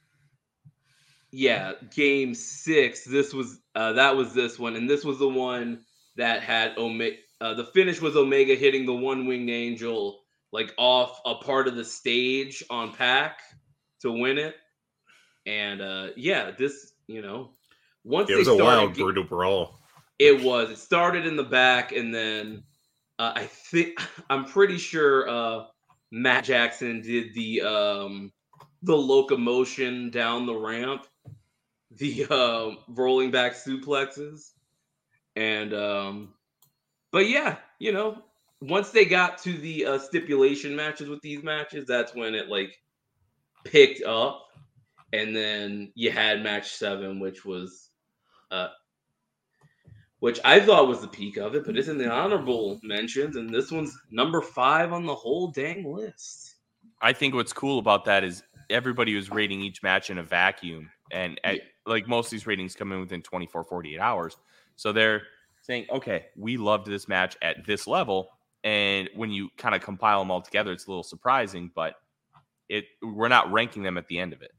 [1.32, 5.82] yeah, game six, this was uh that was this one, and this was the one
[6.15, 10.19] that had Omega uh, the finish was Omega hitting the one winged angel
[10.51, 13.39] like off a part of the stage on Pac
[14.01, 14.55] to win it.
[15.45, 17.51] And uh yeah, this, you know,
[18.03, 19.78] once It was a wild, brutal brawl.
[20.20, 20.70] It was.
[20.70, 22.63] It started in the back, and then
[23.17, 23.99] uh, I think
[24.30, 25.65] I'm pretty sure uh,
[26.11, 28.32] Matt Jackson did the um,
[28.84, 31.07] the locomotion down the ramp,
[31.91, 34.51] the uh, rolling back suplexes,
[35.36, 36.34] and um,
[37.11, 38.22] but yeah, you know,
[38.61, 42.76] once they got to the uh, stipulation matches with these matches, that's when it like
[43.63, 44.45] picked up,
[45.13, 47.89] and then you had match seven, which was
[48.51, 48.67] uh,
[50.20, 53.49] which I thought was the peak of it, but it's in the honorable mentions, and
[53.49, 56.55] this one's number five on the whole dang list.
[57.01, 60.89] I think what's cool about that is everybody was rating each match in a vacuum.
[61.11, 64.38] And at, like most of these ratings come in within 24, 48 hours.
[64.76, 65.24] So they're
[65.61, 68.30] saying, okay, we loved this match at this level.
[68.63, 71.95] And when you kind of compile them all together, it's a little surprising, but
[72.67, 74.51] it we're not ranking them at the end of it.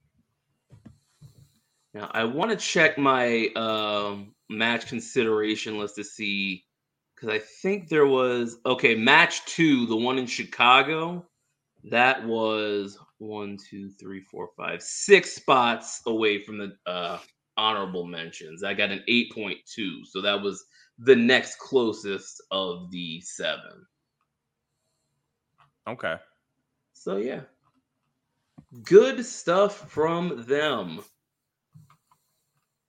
[1.94, 6.64] Now I want to check my um, match consideration list to see
[7.14, 11.26] because I think there was okay match two, the one in Chicago,
[11.84, 17.18] that was one, two, three, four, five, six spots away from the uh,
[17.57, 18.64] honorable mentions.
[18.64, 20.64] I got an eight point two, so that was
[20.98, 23.86] the next closest of the seven.
[25.86, 26.16] Okay.
[26.92, 27.40] So yeah,
[28.82, 31.01] good stuff from them.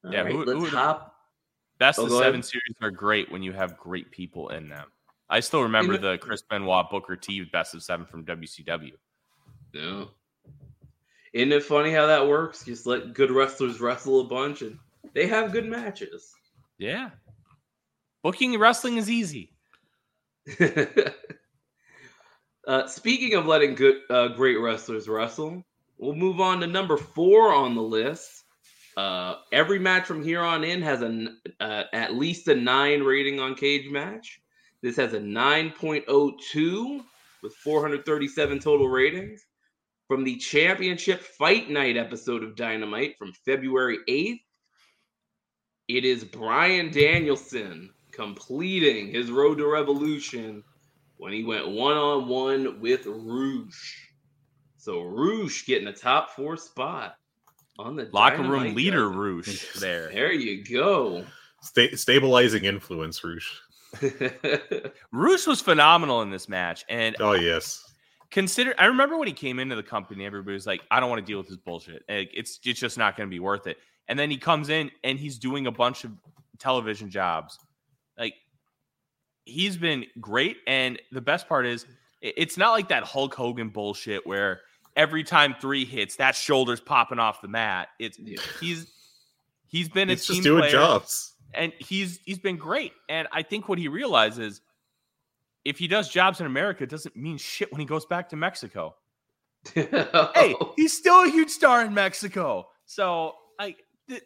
[0.03, 1.10] All Yeah, right, who- who let's would've- hop.
[1.81, 2.25] Best Oh, of ahead.
[2.25, 4.87] seven series are great when you have great people in them.
[5.31, 8.95] I still remember the- the Chris Benoit Booker T best of seven from WCW.
[9.73, 10.05] Yeah.
[11.33, 12.63] Isn't it funny how that works?
[12.63, 14.77] Just let good wrestlers wrestle a bunch and
[15.13, 16.31] they have good matches.
[16.77, 17.09] Yeah.
[18.21, 19.51] Booking wrestling is easy.
[22.67, 25.65] uh, speaking of letting good, uh, great wrestlers wrestle,
[25.97, 28.40] we'll move on to number four on the list.
[28.97, 33.39] Uh, every match from here on in has an uh, at least a nine rating
[33.39, 34.39] on Cagematch.
[34.81, 37.03] This has a 9.02
[37.43, 39.45] with 437 total ratings
[40.07, 44.41] from the Championship Fight Night episode of Dynamite from February 8th.
[45.87, 50.63] It is Bryan Danielson completing his road to revolution
[51.17, 54.09] when he went one on one with Rush.
[54.77, 57.15] So Rush getting a top four spot
[57.81, 59.19] on the Locker room leader dozen.
[59.19, 60.09] Rush there.
[60.11, 61.25] There you go.
[61.61, 63.61] Sta- stabilizing influence, Rush.
[65.11, 66.85] Rush was phenomenal in this match.
[66.89, 67.83] And Oh yes.
[68.31, 71.19] consider I remember when he came into the company, everybody was like, I don't want
[71.19, 72.03] to deal with this bullshit.
[72.09, 73.77] Like, It's it's just not going to be worth it.
[74.07, 76.11] And then he comes in and he's doing a bunch of
[76.59, 77.57] television jobs.
[78.17, 78.33] Like
[79.45, 80.57] he's been great.
[80.67, 81.85] And the best part is
[82.21, 84.61] it's not like that Hulk Hogan bullshit where
[84.95, 87.89] every time three hits, that shoulder's popping off the mat.
[87.99, 88.37] It's Yeah.
[88.59, 88.91] he's
[89.67, 91.33] he's been It's a team just doing player jobs.
[91.53, 92.93] and he's he's been great.
[93.09, 94.61] And I think what he realizes,
[95.65, 98.35] if he does jobs in America, it doesn't mean shit when he goes back to
[98.35, 98.95] Mexico.
[99.75, 102.67] Hey, he's still a huge star in Mexico.
[102.85, 103.75] So I
[104.09, 104.23] th-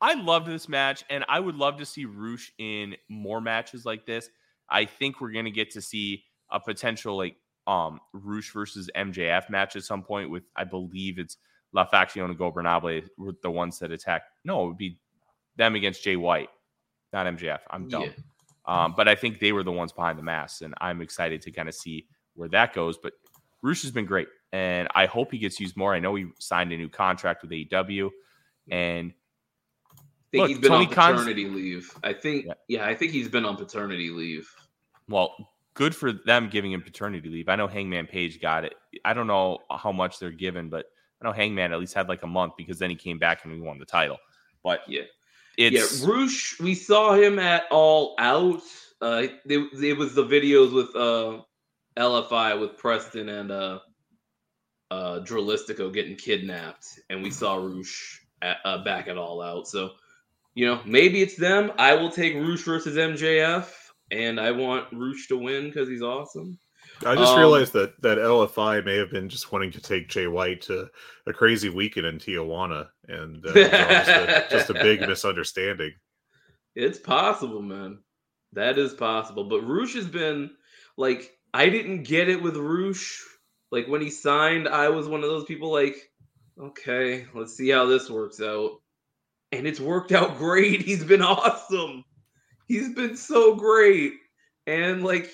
[0.00, 4.04] I loved this match, and I would love to see Rush in more matches like
[4.06, 4.28] this.
[4.68, 7.36] I think we're gonna get to see a potential like
[7.66, 11.36] um Rush versus MJF match at some point with I believe it's
[11.72, 14.22] La Facción Gobernable were the ones that attack.
[14.44, 14.98] No, it would be
[15.56, 16.48] them against Jay White,
[17.12, 17.60] not MJF.
[17.70, 18.02] I'm dumb.
[18.04, 18.10] Yeah.
[18.66, 21.50] Um, but I think they were the ones behind the masks, and I'm excited to
[21.52, 22.98] kind of see where that goes.
[22.98, 23.12] But
[23.62, 25.94] Rush has been great, and I hope he gets used more.
[25.94, 28.10] I know he signed a new contract with AEW,
[28.70, 29.12] and
[29.92, 29.94] I
[30.30, 31.92] think Look, he's been Tony on Khan's- paternity leave.
[32.02, 32.54] I think, Yeah.
[32.68, 32.86] yeah.
[32.86, 34.52] I think he's been on paternity leave.
[35.08, 35.34] well,
[35.76, 37.48] good for them giving him paternity leave.
[37.48, 38.74] I know Hangman Page got it.
[39.04, 40.86] I don't know how much they're given, but
[41.22, 43.52] I know Hangman at least had like a month because then he came back and
[43.52, 44.18] we won the title.
[44.64, 45.02] But Yeah.
[45.56, 48.62] it's yeah, Rush, we saw him at All Out.
[49.00, 51.42] Uh, it, it was the videos with uh,
[51.96, 53.78] LFI with Preston and uh,
[54.90, 59.68] uh, Dralístico getting kidnapped, and we saw Rush at, uh, back at All Out.
[59.68, 59.92] So,
[60.54, 61.72] you know, maybe it's them.
[61.78, 63.70] I will take Rush versus MJF,
[64.10, 66.58] and I want Rush to win because he's awesome.
[67.04, 70.26] I just Um, realized that that LFI may have been just wanting to take Jay
[70.26, 70.88] White to
[71.26, 75.00] a crazy weekend in Tijuana, and uh, it was all just, a, just a big
[75.08, 75.92] misunderstanding.
[76.74, 77.98] It's possible, man.
[78.52, 79.44] That is possible.
[79.44, 80.50] But Rush has been
[80.96, 83.22] like I didn't get it with Rush.
[83.70, 85.96] Like when he signed, I was one of those people like,
[86.58, 88.80] okay, let's see how this works out.
[89.52, 90.82] And it's worked out great.
[90.82, 92.04] He's been awesome.
[92.66, 94.14] He's been so great.
[94.66, 95.30] And like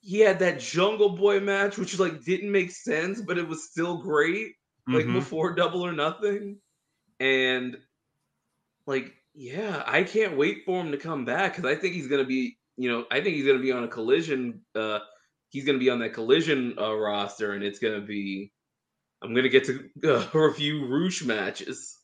[0.00, 3.98] he had that Jungle Boy match, which like didn't make sense, but it was still
[3.98, 4.54] great.
[4.92, 5.12] Like Mhm.
[5.14, 6.60] before Double or Nothing.
[7.20, 7.78] And
[8.86, 12.24] like, yeah, I can't wait for him to come back because I think he's gonna
[12.24, 14.64] be, you know, I think he's gonna be on a collision.
[14.74, 15.00] Uh,
[15.50, 18.52] he's gonna be on that collision uh, roster, and it's gonna be.
[19.22, 21.98] I'm gonna get to uh, review Rush matches,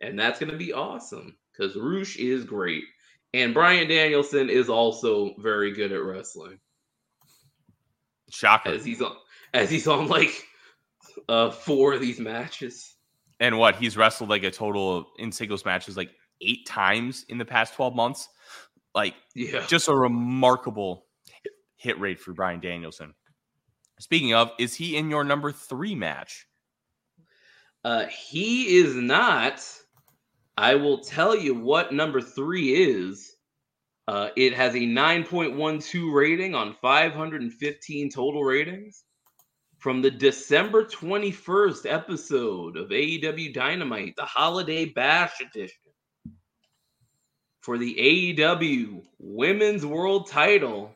[0.00, 2.84] and that's gonna be awesome because Rush is great,
[3.34, 6.58] and Bryan Danielson is also very good at wrestling
[8.30, 8.70] Shocker.
[8.70, 9.16] as he's on
[9.52, 10.46] as he's on like
[11.28, 12.94] uh four of these matches.
[13.40, 13.76] And what?
[13.76, 16.10] He's wrestled like a total of in singles matches like
[16.42, 18.28] eight times in the past 12 months.
[18.94, 19.64] Like Yeah.
[19.66, 21.06] just a remarkable
[21.42, 23.14] hit- hit rate for Bryan Danielson.
[23.98, 26.46] Speaking of, is he in your number three match?
[27.84, 29.62] Uh, he is not.
[30.60, 33.34] I will tell you what number three is.
[34.06, 39.04] Uh, it has a 9.12 rating on 515 total ratings
[39.78, 45.92] from the December 21st episode of AEW Dynamite, the Holiday Bash Edition.
[47.62, 50.94] For the AEW Women's World title,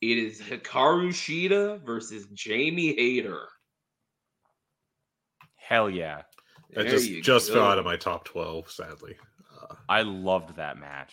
[0.00, 3.46] it is Hikaru Shida versus Jamie Hayter.
[5.54, 6.22] Hell yeah.
[6.74, 9.16] That There just you just fell out of my top twelve, sadly.
[9.62, 11.12] Uh, I loved that match.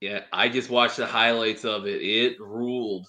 [0.00, 2.00] Yeah, I just watched the highlights of it.
[2.02, 3.06] It ruled.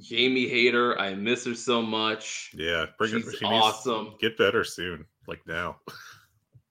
[0.00, 2.50] Jamie Hayter, I miss her so much.
[2.54, 3.36] yeah, bring She's it.
[3.38, 4.14] She awesome.
[4.20, 5.80] get better soon, like now.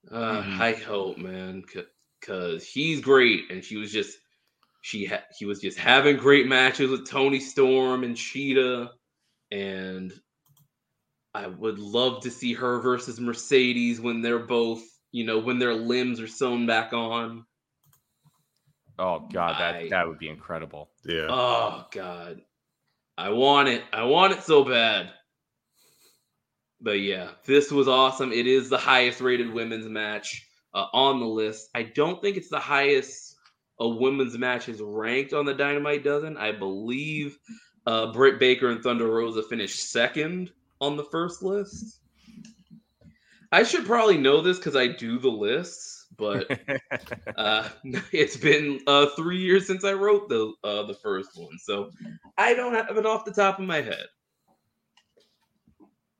[0.09, 0.59] Uh, Mhm.
[0.61, 1.61] I hope, man,
[2.21, 4.17] because she's great, and she was just
[4.81, 8.89] she ha- she was just having great matches with Toni Storm and Shida,
[9.51, 10.13] and
[11.37, 14.81] I would love to see her versus Mercedes when they're both,
[15.11, 17.45] you know, when their limbs are sewn back on.
[18.99, 20.89] Oh god, that I- that would be incredible.
[21.05, 22.41] Yeah, Oh God,
[23.17, 23.83] I want it.
[23.93, 25.11] I want it so bad.
[26.81, 28.31] But yeah, this was awesome.
[28.31, 31.69] It is the highest rated women's match uh, on the list.
[31.75, 33.35] I don't think it's the highest
[33.79, 36.35] a women's match is ranked on the Dynamite dozen.
[36.37, 37.37] I believe
[37.85, 40.51] uh, Britt Baker and Thunder Rosa finished second
[40.81, 41.99] on the first list.
[43.51, 46.47] I should probably know this because I do the lists, but
[47.35, 47.69] uh,
[48.11, 51.91] it's been uh, three years since I wrote the uh, the first one, so
[52.37, 54.05] I don't have it off the top of my head.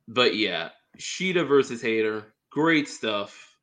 [0.07, 3.57] But yeah, Shida versus Hayter, great stuff.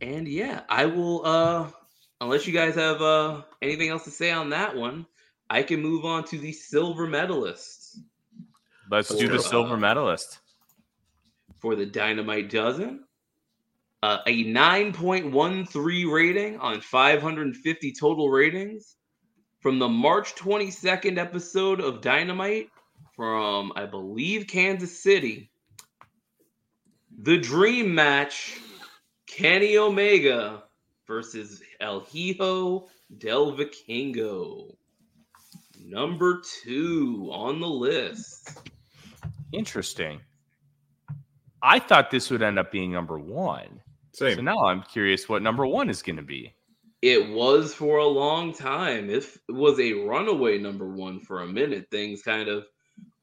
[0.00, 1.24] And yeah, I will.
[1.26, 1.70] uh
[2.20, 5.06] Unless you guys have uh anything else to say on that one,
[5.50, 7.85] I can move on to the silver medalists
[8.90, 10.38] Let's do the silver medalist.
[11.58, 13.04] for the Dynamite Dozen.
[14.02, 18.96] Uh, a 9.13 rating on 550 total ratings
[19.60, 22.68] from the March 22nd episode of Dynamite
[23.16, 25.50] from, I believe, Kansas City.
[27.22, 28.60] The Dream Match
[29.26, 30.64] Kenny Omega
[31.06, 34.76] versus El Hijo del Vikingo.
[35.82, 38.60] Number two on the list.
[39.56, 40.20] Interesting.
[41.62, 43.80] I thought this would end up being number one.
[44.12, 44.36] same.
[44.36, 46.54] So now I'm curious what number one is going to be.
[47.02, 49.10] It was for a long time.
[49.10, 51.86] It was a runaway number one for a minute.
[51.90, 52.66] Things kind of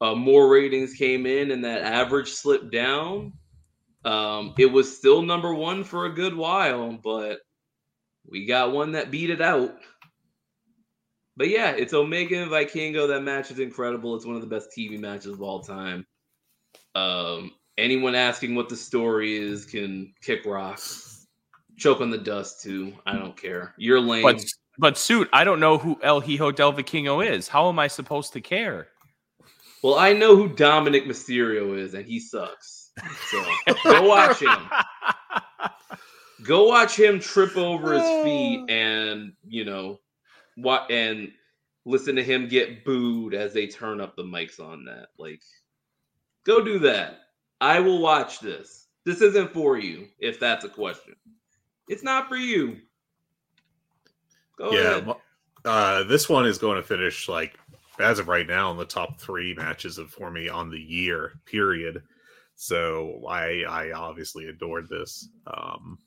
[0.00, 3.32] uh, more ratings came in, and that average slipped down.
[4.04, 7.40] Um, it was still number one for a good while, but
[8.30, 9.74] we got one that beat it out.
[11.36, 13.08] But yeah, it's Omega and Vikingo.
[13.08, 14.14] That match is incredible.
[14.14, 16.06] It's one of the best TV matches of all time.
[16.94, 21.26] Um, anyone asking what the story is can kick rocks.
[21.76, 22.92] Choke on the dust too.
[23.04, 23.74] I don't care.
[23.76, 24.22] You're lame.
[24.22, 24.44] But
[24.78, 27.48] but suit, I don't know who El Hijo del Vikingo is.
[27.48, 28.88] How am I supposed to care?
[29.84, 32.90] well, I know who Dominik Mysterio is, and he sucks.
[33.30, 33.44] So
[33.84, 34.48] go watch him.
[36.42, 40.00] Go watch him trip over his feet, and you know,
[40.56, 41.30] what and
[41.86, 45.08] listen to him get booed as they turn up the mics on that.
[45.18, 45.42] Like,
[46.44, 47.20] go do that.
[47.60, 48.88] I will watch this.
[49.04, 51.14] This isn't for you, if that's a question.
[51.88, 52.78] It's not for you.
[54.56, 55.14] Go yeah, ahead.
[55.64, 57.58] uh, this one is going to finish like
[57.98, 61.32] as of right now in the top three matches of for me on the year
[61.44, 62.02] period.
[62.54, 65.28] So I I obviously adored this.
[65.46, 65.98] Um,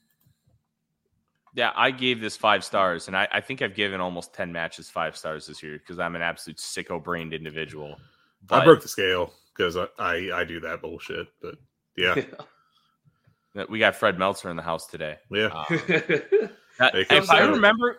[1.53, 4.89] Yeah, I gave this five stars, and I, I think I've given almost ten matches
[4.89, 7.95] five stars this year because I'm an absolute sicko brained individual.
[8.49, 11.27] I broke the scale because I, I I do that bullshit.
[11.41, 11.55] But
[11.97, 12.15] yeah,
[13.69, 15.17] we got Fred Meltzer in the house today.
[15.31, 15.47] yeah.
[15.47, 15.65] Uh,
[16.93, 17.97] They if I remember,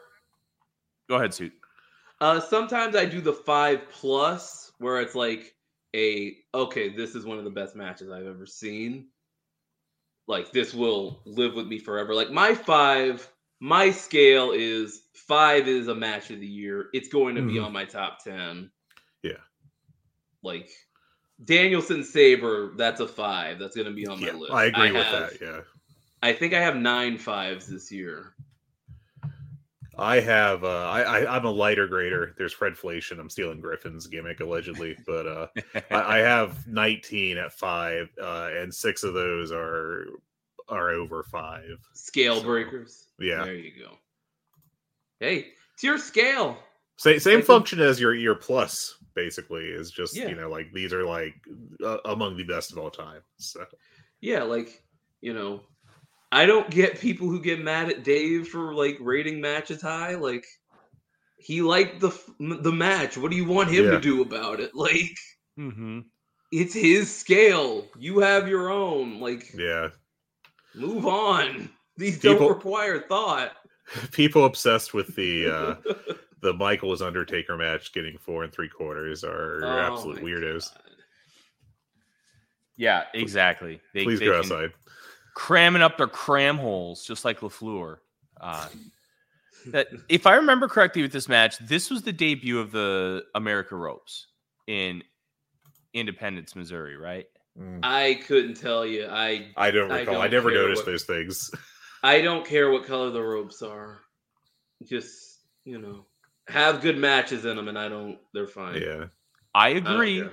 [1.08, 1.52] go ahead, suit.
[2.20, 5.52] Uh, sometimes I do the five plus, where it's like
[5.96, 9.08] a okay, this is one of the best matches I've ever seen.
[10.28, 12.14] Like this will live with me forever.
[12.14, 13.28] Like my five,
[13.58, 16.90] my scale is five is a match of the year.
[16.92, 17.64] It's going to be Mhm.
[17.66, 18.70] on my top ten.
[19.24, 19.40] Yeah.
[20.44, 20.70] Like
[21.44, 23.58] Danielson Sabre, that's a five.
[23.58, 24.52] That's going to be on my yeah, list.
[24.52, 25.40] I agree with have- that.
[25.40, 25.60] Yeah.
[26.20, 28.32] I think I have nine fives this year.
[29.96, 32.34] I have uh I, I I'm a lighter grader.
[32.38, 33.18] There's Fred Fredflation.
[33.18, 35.46] I'm stealing Griffin's gimmick allegedly, but uh
[35.90, 40.06] I, I have 19 at five, uh, and six of those are
[40.68, 41.78] are over five.
[41.94, 43.06] Scale breakers.
[43.18, 43.96] Yeah, There you go.
[45.18, 46.58] Hey, it's your scale.
[46.96, 48.96] same same Like the- function as your your plus.
[49.24, 50.28] Basically, is just Yeah.
[50.28, 51.34] you know like these are like
[51.84, 53.22] uh, among the best of all time.
[53.38, 53.64] So
[54.20, 54.82] Yeah, like,
[55.20, 55.62] you know,
[56.30, 60.14] I don't get people who get mad at Dave for like rating matches high.
[60.14, 60.44] Like,
[61.36, 63.16] he liked the the match.
[63.18, 63.90] What do you want him Yeah.
[63.92, 64.70] to do about it?
[64.86, 65.16] Like,
[65.58, 66.00] Mm-hmm.
[66.52, 67.88] it's his scale.
[67.98, 69.18] You have your own.
[69.20, 69.88] Like, yeah,
[70.74, 71.68] move on.
[71.96, 73.50] These People- don't require thought.
[74.12, 75.74] people obsessed with the uh
[76.40, 80.72] the Michaels Undertaker match getting four and three quarters are Oh absolute weirdos.
[80.72, 80.82] God.
[82.76, 83.80] Yeah, exactly.
[83.92, 84.72] They, Please they go outside.
[85.34, 87.98] cramming up their cram holes, just like Lafleur.
[88.40, 88.68] Uh,
[89.66, 93.74] that, if I remember correctly, with this match, this was the debut of the America
[93.74, 94.28] ropes
[94.68, 95.02] in
[95.92, 97.26] Independence, Missouri, right?
[97.58, 97.80] Mm.
[97.82, 99.08] I couldn't tell you.
[99.10, 100.16] I I don't recall.
[100.20, 101.50] I, don't never noticed what- those things.
[102.04, 103.98] I don't care what color the ropes are.
[104.84, 106.06] Just you know,
[106.48, 108.18] have good matches in them, and I don't.
[108.32, 108.80] They're fine.
[108.80, 109.06] yeah.
[109.54, 110.32] I I agree, care.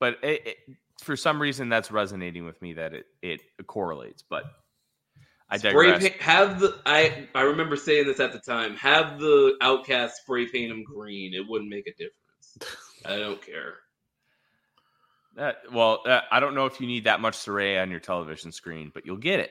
[0.00, 0.56] but it, it,
[1.02, 4.22] for some reason, that's resonating with me that it it correlates.
[4.22, 4.44] But
[5.50, 6.02] I spray digress.
[6.02, 8.74] paint, have the I I remember saying this at the time.
[8.76, 11.34] Have the Outcast spray paint them green.
[11.34, 12.76] It wouldn't make a difference.
[13.04, 13.74] I don't care.
[15.36, 18.50] That, well, uh, I don't know if you need that much Saraya on your television
[18.50, 19.50] screen, but you'll get it.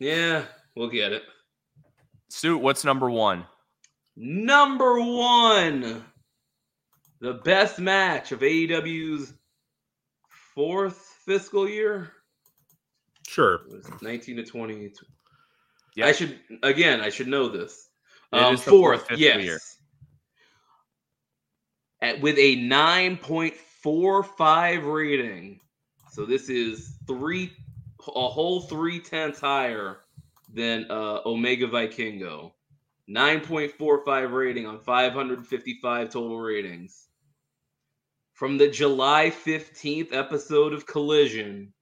[0.00, 0.42] Yeah,
[0.74, 1.22] we'll get it.
[2.28, 3.46] Stu, what's number one?
[4.16, 6.04] Number one,
[7.20, 9.32] the best match of AEW's
[10.54, 12.12] fourth fiscal year.
[13.28, 13.56] Sure.
[13.66, 14.92] It was 19 to 20.
[15.96, 16.06] Yeah.
[16.06, 17.00] I should again.
[17.02, 17.88] I should know this.
[18.32, 19.44] It Um, is the fourth fourth, fiscal yes.
[19.44, 19.58] year.
[22.02, 25.60] At, with a 9.45 rating.
[26.12, 27.52] So this is three,
[28.14, 29.98] a whole three tenths higher
[30.52, 32.52] than uh, Omega Vikingo.
[33.08, 37.08] 9.45 rating on 555 total ratings.
[38.32, 41.72] From the July 15th episode of Collision.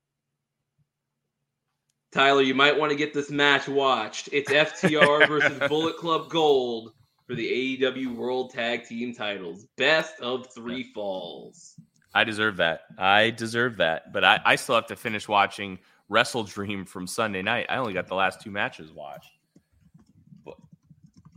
[2.12, 4.28] Tyler, you might want to get this match watched.
[4.32, 6.92] It's FTR versus Bullet Club Gold
[7.26, 9.66] for the AEW World Tag Team titles.
[9.76, 11.74] Best of three falls.
[12.14, 12.82] I deserve that.
[12.98, 14.12] I deserve that.
[14.12, 17.66] But I, I still have to finish watching Wrestle Dream from Sunday night.
[17.68, 19.32] I only got the last two matches watched.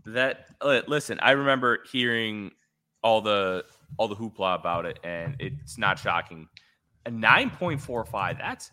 [0.07, 2.51] But that uh, listen, I remember hearing
[3.03, 3.65] all the
[3.97, 6.47] all the hoopla about it, and it's not shocking.
[7.05, 8.37] A nine point four five.
[8.37, 8.71] That's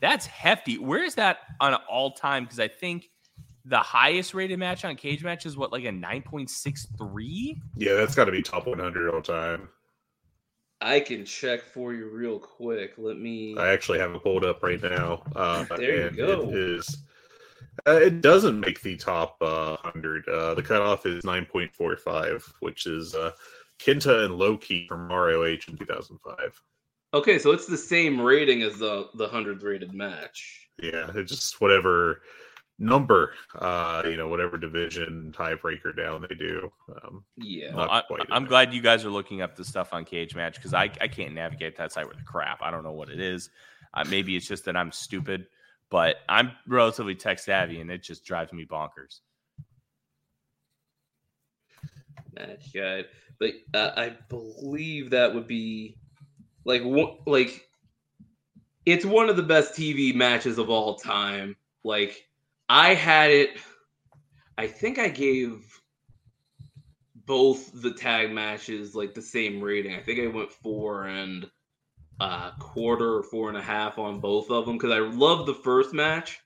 [0.00, 0.78] that's hefty.
[0.78, 2.44] Where is that on all time?
[2.44, 3.10] Because I think
[3.64, 7.60] the highest rated match on Cagematch is what like a nine point six three.
[7.74, 9.68] Yeah, that's got to be top 100 all time.
[10.80, 12.92] I can check for you real quick.
[12.96, 13.56] Let me.
[13.58, 15.22] I actually have it pulled up right now.
[15.34, 16.50] Uh, There you go.
[16.50, 16.98] It is.
[17.86, 20.28] Uh, it doesn't make the top uh, 100.
[20.28, 23.32] Uh, the cutoff is 9.45, which is uh,
[23.78, 26.62] KENTA and Low Ki from ROH in 2005.
[27.14, 30.68] Okay, so it's the same rating as the the hundred rated match.
[30.82, 32.20] Yeah, it's just whatever
[32.78, 36.70] number, uh, you know, whatever division tiebreaker down they do.
[36.90, 37.70] Um, Yeah.
[37.70, 38.48] Not I, I'm there.
[38.50, 41.76] glad you guys are looking up the stuff on Cagematch because I, I can't navigate
[41.78, 42.60] that site with the crap.
[42.60, 43.48] I don't know what it is.
[43.94, 45.46] Uh, maybe it's just that I'm stupid,
[45.90, 49.20] but I'm relatively tech savvy and it just drives me bonkers.
[52.32, 53.06] That's good.
[53.38, 55.96] But uh, I believe that would be
[56.64, 56.82] like
[57.26, 57.66] like
[58.84, 61.56] it's one of the best TV matches of all time.
[61.84, 62.26] Like
[62.68, 63.50] I had it.
[64.58, 65.64] I think I gave
[67.26, 69.94] both the tag matches like the same rating.
[69.94, 71.50] I think I went four and
[72.20, 75.54] a quarter or four and a half on both of them because I love the
[75.54, 76.40] first match.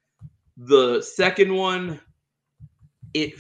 [0.57, 2.01] The second one,
[3.15, 3.35] it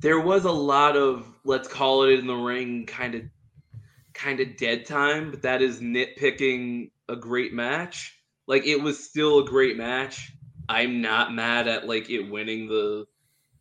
[0.00, 3.22] there was a lot of let's call it in the ring kind of
[4.12, 8.18] kind of dead time, but that is nitpicking a great match.
[8.46, 10.32] Like it was still a great match.
[10.68, 13.06] I'm not mad at like it winning the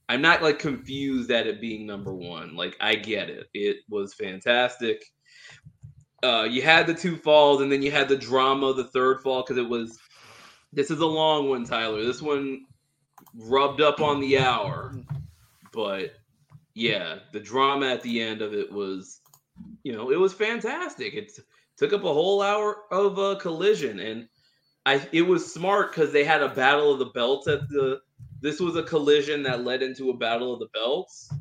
[0.07, 2.55] I'm not like confused at it being number 1.
[2.55, 3.47] Like I get it.
[3.53, 5.03] It was fantastic.
[6.23, 9.21] Uh you had the two falls and then you had the drama of the third
[9.21, 9.99] fall cuz it was
[10.71, 12.03] this is a long one, Tyler.
[12.03, 12.65] This one
[13.35, 14.95] rubbed up on the hour.
[15.71, 16.13] But
[16.73, 19.21] yeah, the drama at the end of it was
[19.83, 21.13] you know, it was fantastic.
[21.13, 21.31] It
[21.77, 24.27] took up a whole hour of a collision, and
[24.85, 28.01] I it was smart because they had a battle of the belts at the.
[28.41, 31.31] This was a collision that led into a battle of the belts,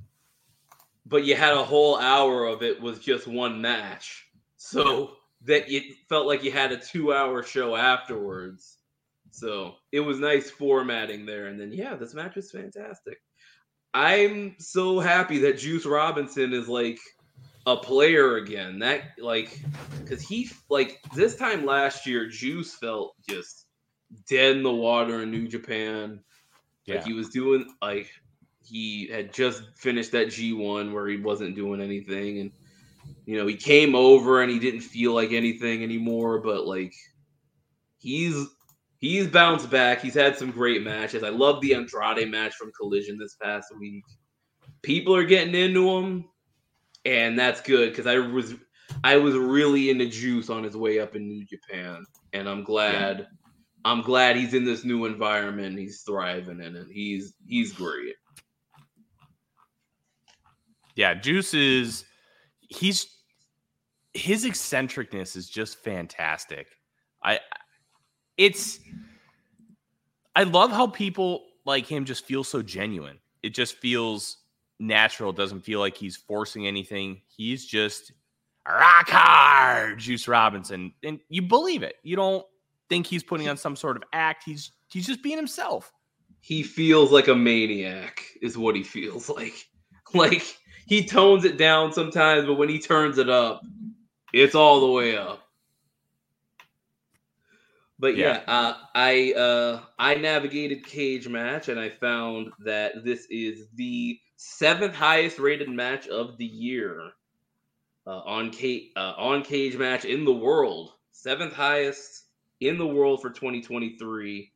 [1.07, 4.25] but you had a whole hour of it was just one match,
[4.63, 8.79] so that it felt like you had a two-hour show afterwards.
[9.33, 13.19] So it was nice formatting there, and then yeah, this match was fantastic.
[13.93, 16.99] I'm so happy that Juice Robinson is like
[17.67, 18.79] a player again.
[18.79, 19.61] That like
[20.01, 23.67] because he like this time last year, Juice felt just
[24.29, 26.21] dead in the water in New Japan.
[26.87, 26.97] Yeah.
[26.97, 28.11] Like he was doing like
[28.65, 32.53] he had just finished that G1 where he wasn't doing anything and
[33.27, 36.95] you know he came over and he didn't feel like anything anymore but like
[37.99, 38.47] he's
[38.99, 43.19] he's bounced back he's had some great matches i love the andrade match from collision
[43.19, 44.05] this past week
[44.83, 46.25] people are getting into him
[47.05, 48.55] and that's good because I was
[49.05, 53.21] I was really into Juice on his way up in New Japan, and I'm glad
[53.21, 53.25] yeah.
[53.85, 55.79] I'm glad he's in this new environment.
[55.79, 56.87] He's thriving in it.
[56.91, 58.15] He's he's great.
[60.95, 62.05] Yeah, Juice is
[62.73, 63.07] he's
[64.15, 66.69] his eccentricness is just fantastic.
[67.23, 67.41] I
[68.37, 68.81] it's
[70.35, 73.19] I love how people like him just feel so genuine.
[73.43, 74.39] It just feels
[74.79, 75.31] natural.
[75.31, 77.23] It Doesn't feel like he's forcing anything.
[77.29, 78.13] He's just
[78.69, 81.97] rock hard, Juice Robinson, and you believe it.
[82.03, 82.47] You don't
[82.89, 84.45] think he's putting on some sort of act.
[84.45, 85.93] He's he's just being himself.
[86.41, 89.55] He feels like a maniac, is what he feels like.
[90.15, 93.63] Like he tones it down sometimes, but when he turns it up,
[94.33, 95.41] it's all the way up.
[97.99, 103.69] But yeah, yeah uh, I uh, I navigated Cagematch and I found that this is
[103.75, 107.13] the seventh highest rated match of the year
[108.07, 110.95] uh, on cage uh, on Cagematch in the world.
[111.13, 112.25] Seventh highest
[112.61, 114.51] in the world for 2023.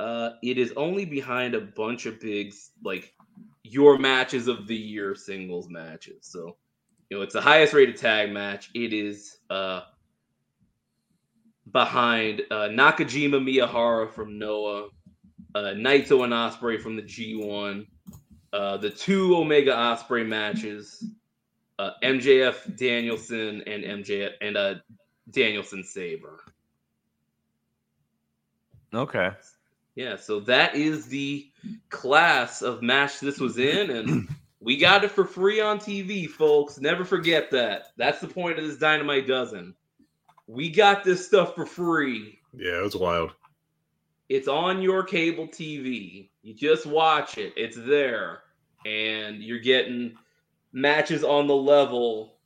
[0.00, 2.52] Uh, it is only behind a bunch of big
[2.82, 3.14] like
[3.70, 6.18] your matches of the year singles matches.
[6.22, 6.56] So
[7.10, 8.70] you know it's the highest rated tag match.
[8.74, 9.82] It is uh,
[11.70, 14.88] behind uh, Nakajima Miyahara from Noah,
[15.54, 17.86] uh, Naito and Osprey from the G1
[18.52, 21.04] uh, the two Omega Osprey matches,
[21.78, 24.74] uh, MJF Danielson and MJF and uh,
[25.30, 26.40] Danielson Sabre.
[28.94, 29.30] Okay.
[29.94, 31.50] Yeah, so that is the
[31.90, 34.28] class of match this was in, and
[34.60, 36.80] we got it for free on TV, folks.
[36.80, 37.92] Never forget that.
[37.96, 39.74] That's the point of this Dynamite Dozen.
[40.46, 42.38] We got this stuff for free.
[42.56, 43.32] Yeah, it was wild.
[44.28, 46.30] It's on your cable TV.
[46.42, 47.52] You just watch it.
[47.56, 48.42] It's there.
[48.84, 50.14] And you're getting
[50.72, 52.36] matches on the level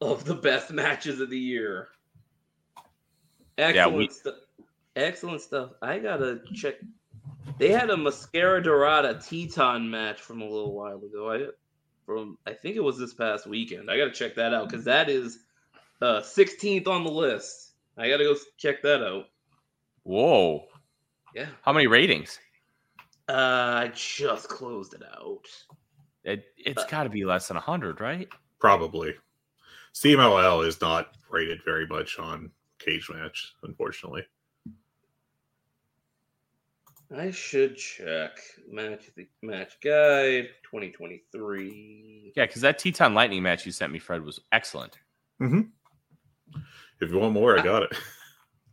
[0.00, 1.88] of the best matches of the year.
[3.56, 4.08] Excellent yeah, we...
[4.08, 4.34] stuff.
[4.96, 5.70] Excellent stuff.
[5.80, 6.74] I gotta check.
[7.56, 11.32] They had a Mascara Dorada Teton match from a little while ago.
[11.32, 11.46] I
[12.04, 13.90] from I think it was this past weekend.
[13.90, 15.40] I gotta check that out because that is
[16.02, 17.72] uh 16th on the list.
[17.96, 19.26] I gotta go check that out.
[20.04, 20.66] Whoa.
[21.34, 21.48] Yeah.
[21.62, 22.38] How many ratings?
[23.28, 25.46] Uh, I just closed it out.
[26.24, 28.28] It it's uh, got to be less than hundred, right?
[28.58, 29.14] Probably.
[29.94, 34.22] CMLL is not rated very much on Cagematch, unfortunately.
[37.16, 38.38] I should check
[38.70, 42.32] match the match guide 2023.
[42.36, 44.98] Yeah, because that Teton Lightning match you sent me, Fred, was excellent.
[45.40, 45.62] Mm-hmm.
[47.00, 47.92] If you want more, I got it.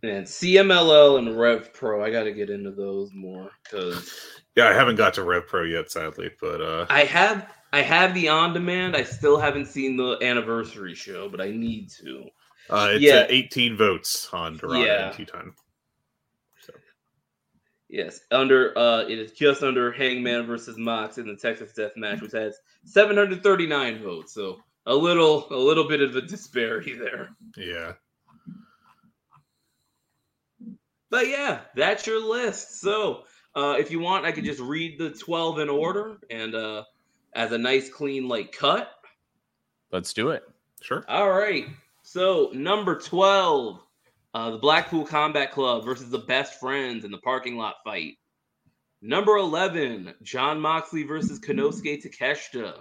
[0.04, 4.74] And CMLL and Rev Pro, I got to get into those more because yeah, I
[4.74, 8.54] haven't got to Rev Pro yet, sadly, but uh I have I have the on
[8.54, 8.96] demand.
[8.96, 12.26] I still haven't seen the anniversary show, but I need to.
[12.70, 13.26] Uh, it's yeah.
[13.28, 15.08] 18 votes on Dorada yeah.
[15.08, 15.54] and Teton.
[17.96, 18.04] So.
[18.04, 22.22] Yes, under uh, it is just under Hangman versus Mox in the Texas Death Match,
[22.22, 24.34] which has 739 votes.
[24.34, 27.30] So a little, a little bit of a disparity there.
[27.58, 27.94] Yeah.
[31.10, 32.82] But yeah, that's your list.
[32.82, 33.24] So
[33.56, 36.84] Uh, if you want, I could just read the 12 in order and uh,
[37.34, 38.92] as a nice, clean, like cut.
[39.92, 40.44] Let's do it.
[40.82, 41.06] Sure.
[41.08, 41.66] All right.
[42.04, 43.80] So, number 12,
[44.36, 48.18] uh, the Blackpool Combat Club versus the Best Friends in the parking lot fight.
[49.02, 52.80] Number 11, Jon Moxley versus Konosuke Takeshita.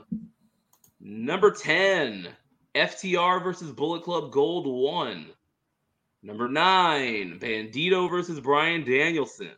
[1.00, 2.26] Number 10,
[2.74, 5.26] FTR versus Bullet Club Gold 1.
[6.24, 9.52] Number 9, Bandido versus Bryan Danielson.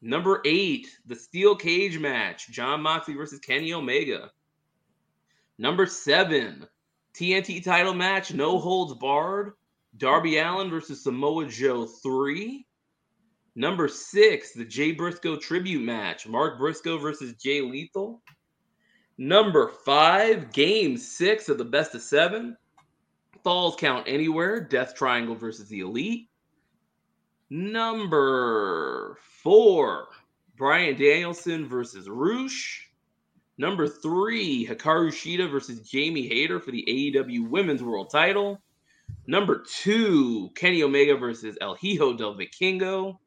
[0.00, 4.30] Number 8, the Steel Cage match, Jon Moxley versus Kenny Omega.
[5.58, 6.66] Number 7,
[7.12, 9.52] TNT title match, no holds barred,
[9.98, 12.64] Darby Allin versus Samoa Joe 3.
[13.54, 18.22] Number six, the Jay Briscoe tribute match, Mark Briscoe versus Jay Lethal.
[19.18, 22.56] Number five, game six of the best of seven,
[23.42, 26.28] Falls Count Anywhere, Death Triangle versus the Elite.
[27.50, 30.06] Number four,
[30.56, 32.88] Bryan Danielson versus Rush.
[33.56, 38.60] Number three, Hikaru Shida versus Jamie Hayter for the AEW Women's World Title.
[39.28, 43.18] Number two, Kenny Omega versus El Hijo del Vikingo.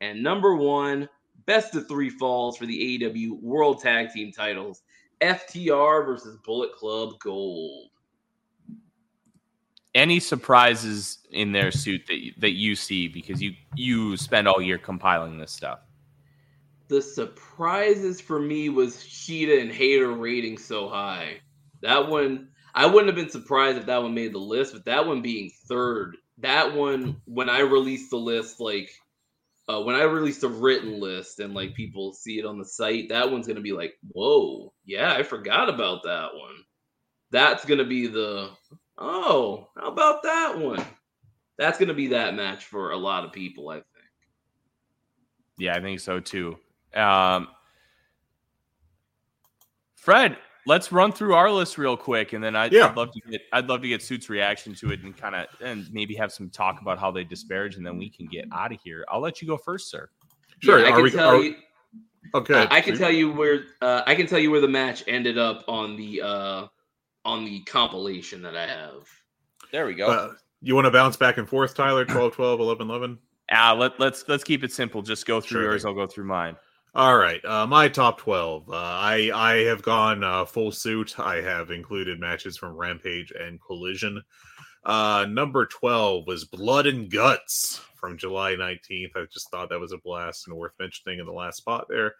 [0.00, 1.08] And number one,
[1.44, 4.82] best of three falls for the AEW World Tag Team titles
[5.20, 7.90] FTR versus Bullet Club Gold.
[9.92, 14.62] Any surprises in their suit that you, that you see because you you spend all
[14.62, 15.80] year compiling this stuff?
[16.86, 21.40] The surprises for me was Shida and Hayter rating so high.
[21.82, 25.06] That one, I wouldn't have been surprised if that one made the list, but that
[25.06, 28.90] one being third, that one when I released the list, like
[29.68, 33.08] uh, when I release a written list and like people see it on the site,
[33.08, 36.56] that one's gonna be like, whoa, yeah, I forgot about that one.
[37.30, 38.50] That's gonna be the
[38.98, 40.84] oh, how about that one?
[41.58, 43.86] That's gonna be that match for a lot of people, I think.
[45.58, 46.56] Yeah, I think so too.
[46.94, 47.48] Um,
[49.94, 52.86] Fred, let's run through our list real quick, and then I'd, Yeah.
[52.88, 55.46] I'd love to get I'd love to get Suits' reaction to it, and kind of
[55.60, 58.72] and maybe have some talk about how they disparage, and then we can get out
[58.72, 59.04] of here.
[59.08, 60.08] I'll let you go first, sir.
[60.60, 60.80] Sure.
[60.80, 61.54] Yeah, I are can we, tell are- you.
[62.34, 62.54] okay.
[62.62, 65.38] Uh, I can tell you where uh, I can tell you where the match ended
[65.38, 66.66] up on the uh,
[67.24, 69.08] on the compilation that I have.
[69.72, 70.08] There we go.
[70.10, 70.32] Uh,
[70.62, 72.04] you want to bounce back and forth, Tyler?
[72.04, 73.18] 12, 12, 11, 11?
[73.52, 75.00] Ah, let, let's let's keep it simple.
[75.00, 75.84] Just go through Sure yours.
[75.84, 76.56] I'll go through mine.
[76.92, 78.68] All right, uh, my top twelve.
[78.68, 81.20] Uh, I I have gone uh, full suit.
[81.20, 84.20] I have included matches from Rampage and Collision.
[84.84, 89.12] Uh, number twelve was Blood and Guts from July nineteenth.
[89.14, 92.16] I just thought that was a blast and worth mentioning in the last spot there.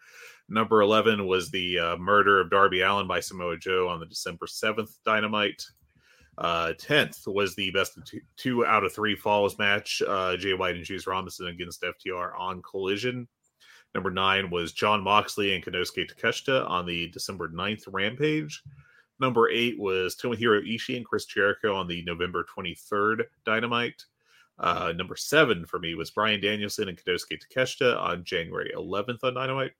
[0.47, 4.47] Number eleven was the uh, murder of Darby Allin by Samoa Joe on the December
[4.47, 5.65] seventh Dynamite.
[6.37, 10.01] Uh, Tenth was the best two, two out of three falls match.
[10.39, 13.27] Jay White and Juice Robinson against FTR on Collision.
[13.93, 18.63] Number nine was Jon Moxley and Konosuke Takeshita on the December 9th Rampage.
[19.19, 24.05] Number eight was Tomohiro Ishii and Chris Jericho on the November 23rd Dynamite.
[24.57, 29.33] Uh, number seven for me was Bryan Danielson and Konosuke Takeshita on January 11th on
[29.33, 29.73] Dynamite.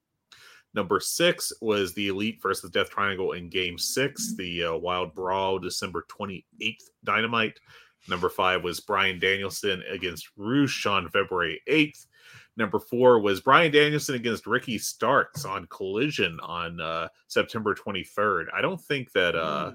[0.74, 5.59] Number six was the Elite versus Death Triangle in Game Six, the uh, Wild Brawl,
[5.59, 7.59] December 28th Dynamite.
[8.07, 12.05] Number five was Bryan Danielson against Rush on February 8th.
[12.58, 18.47] Number four was Bryan Danielson against Ricky Starks on Collision on uh, September 23rd.
[18.54, 19.72] I don't think that uh,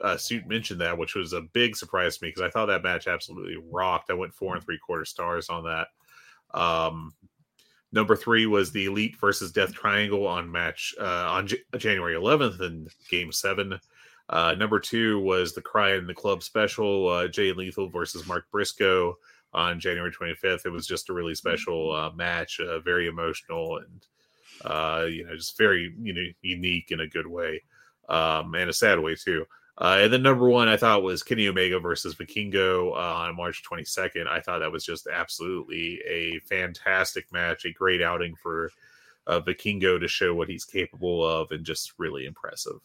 [0.00, 2.82] uh, Suit mentioned that, which was a big surprise to me because I thought that
[2.82, 4.10] match absolutely rocked.
[4.10, 5.88] I went four and three quarter stars on that.
[6.58, 7.12] Um,
[7.92, 12.60] number three was the Elite versus Death Triangle on match uh, on J- January 11th
[12.62, 13.78] in Game Seven.
[14.30, 18.46] Uh, number two was the Cry in the Club special, uh, Jay Lethal versus Mark
[18.50, 19.16] Briscoe
[19.52, 20.66] on January 25th.
[20.66, 24.06] It was just a really special uh, match, uh, very emotional and
[24.64, 27.62] uh, you know just very you know unique in a good way,
[28.08, 29.46] um, and a sad way too.
[29.78, 33.62] Uh, and then number one, I thought was Kenny Omega versus Vikingo uh, on March
[33.64, 34.26] 22nd.
[34.26, 38.70] I thought that was just absolutely a fantastic match, a great outing for
[39.26, 42.80] uh, Vikingo to show what he's capable of, and just really impressive.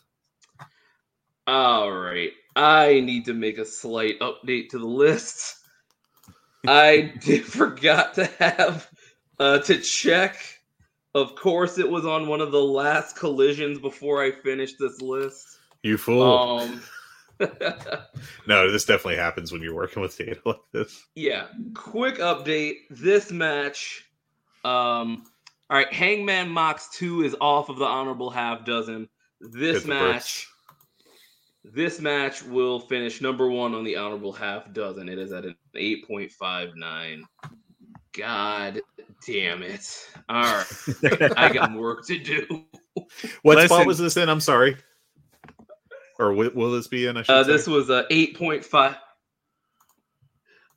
[1.48, 2.32] All right.
[2.56, 5.58] I need to make a slight update to the list.
[6.68, 8.90] I did forgot to have
[9.40, 10.38] uh to check.
[11.14, 15.60] Of course, it was on one of the last collisions before I finished this list.
[15.84, 16.60] You fool!
[16.60, 16.82] Um
[18.48, 21.06] no, this definitely happens when you're working with data like this.
[21.16, 22.76] yeah, quick update.
[22.90, 24.06] This match
[24.64, 25.24] um
[25.70, 29.10] all right, Hangman Mox 2 is off of the honorable half dozen.
[29.42, 30.48] This match.
[31.74, 35.10] This match will finish number one on the honorable half dozen.
[35.10, 37.22] It is at an 8.59.
[38.16, 38.82] God
[39.26, 40.10] damn it!
[40.30, 42.64] All right, I got work to do.
[43.42, 43.68] What Listen.
[43.70, 44.30] spot was this in?
[44.30, 44.78] I'm sorry.
[46.18, 47.18] Or will, will this be in?
[47.18, 47.52] I should Uh, say?
[47.52, 48.96] this was a eight point five.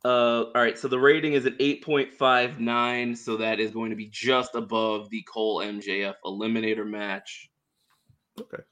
[0.05, 3.71] Uh, all right, so the rating is at eight point five nine, so that is
[3.71, 7.51] going to be just above the Cole MJF Eliminator match.
[8.41, 8.63] Okay.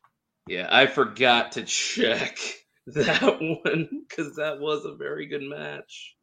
[0.47, 2.39] Yeah, I forgot to check
[2.87, 6.15] that one because that was a very good match.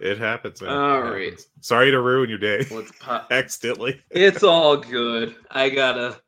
[0.00, 0.60] It happens.
[0.62, 0.70] Man.
[0.70, 1.30] All right.
[1.30, 1.48] happens.
[1.60, 2.66] Sorry to ruin your day.
[2.70, 3.28] Let's pop.
[3.30, 4.00] Accidentally.
[4.10, 5.34] It's all good.
[5.50, 6.20] I gotta,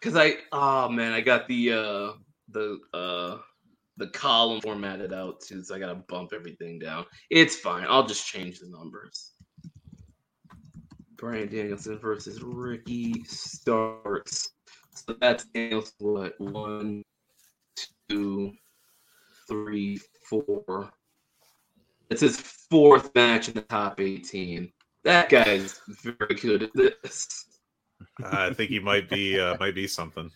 [0.00, 2.12] cause I oh man, I got the uh
[2.50, 3.38] the uh
[3.96, 7.04] the column formatted out too, so I gotta bump everything down.
[7.30, 7.86] It's fine.
[7.88, 9.32] I'll just change the numbers.
[11.16, 14.50] Bryan Danielson versus Ricky Starks.
[14.94, 17.02] So that's Danielson what one,
[18.08, 18.52] two,
[19.48, 20.90] three, four.
[22.10, 24.72] It's his fourth match in the top 18.
[25.04, 27.46] That guy's very good at this.
[28.24, 30.30] I think he might be uh, might be something.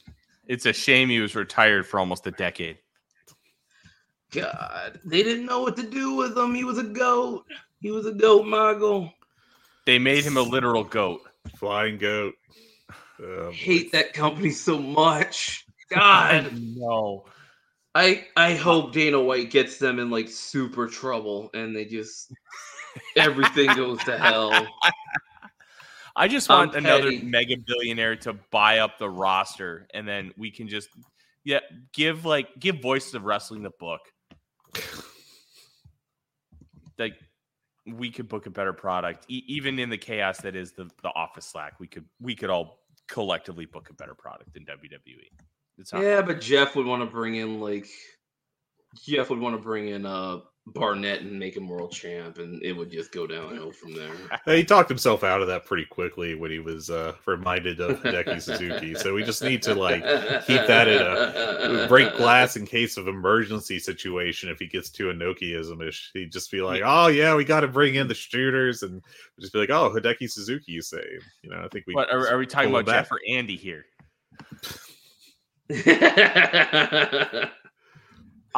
[0.46, 2.78] It's a shame he was retired for almost a decade.
[4.32, 6.54] God, they didn't know what to do with him.
[6.54, 7.44] He was a goat.
[7.80, 9.12] He was a goat mogul.
[9.86, 11.20] They made him a literal goat.
[11.56, 12.34] Flying goat.
[13.20, 15.66] Oh, Hate that company so much.
[15.90, 17.24] God, no.
[17.94, 22.32] I I hope Dana White gets them in like super trouble and they just
[23.16, 24.66] everything goes to hell.
[26.14, 27.22] I just I'm want another petty.
[27.22, 30.90] mega billionaire to buy up the roster, and then we can just
[31.44, 31.60] yeah
[31.92, 34.00] give like give Voices of Wrestling the book.
[36.98, 37.14] like
[37.86, 41.10] we could book a better product, e- even in the chaos that is the the
[41.14, 41.80] Office Slack.
[41.80, 42.78] We could we could all
[43.09, 45.28] collectively book a better product than WWE.
[45.78, 47.88] It's not Yeah, but Jeff would want to bring in like
[49.04, 50.38] Jeff would want to bring in uh
[50.74, 54.12] Barnett and make him world champ, and it would just go downhill from there.
[54.46, 58.40] He talked himself out of that pretty quickly when he was uh, reminded of Hideki
[58.42, 58.94] Suzuki.
[58.94, 60.02] So we just need to like
[60.46, 64.48] keep that in a break glass in case of emergency situation.
[64.48, 67.96] If he gets too Inokiism-ish, he'd just be like, "Oh yeah, we got to bring
[67.96, 69.02] in the shooters," and
[69.38, 71.04] just be like, "Oh, Hideki Suzuki, you say?"
[71.42, 71.94] You know, I think we.
[71.94, 73.04] What are, are we talking pull about, him back.
[73.04, 73.84] Jeff or Andy here?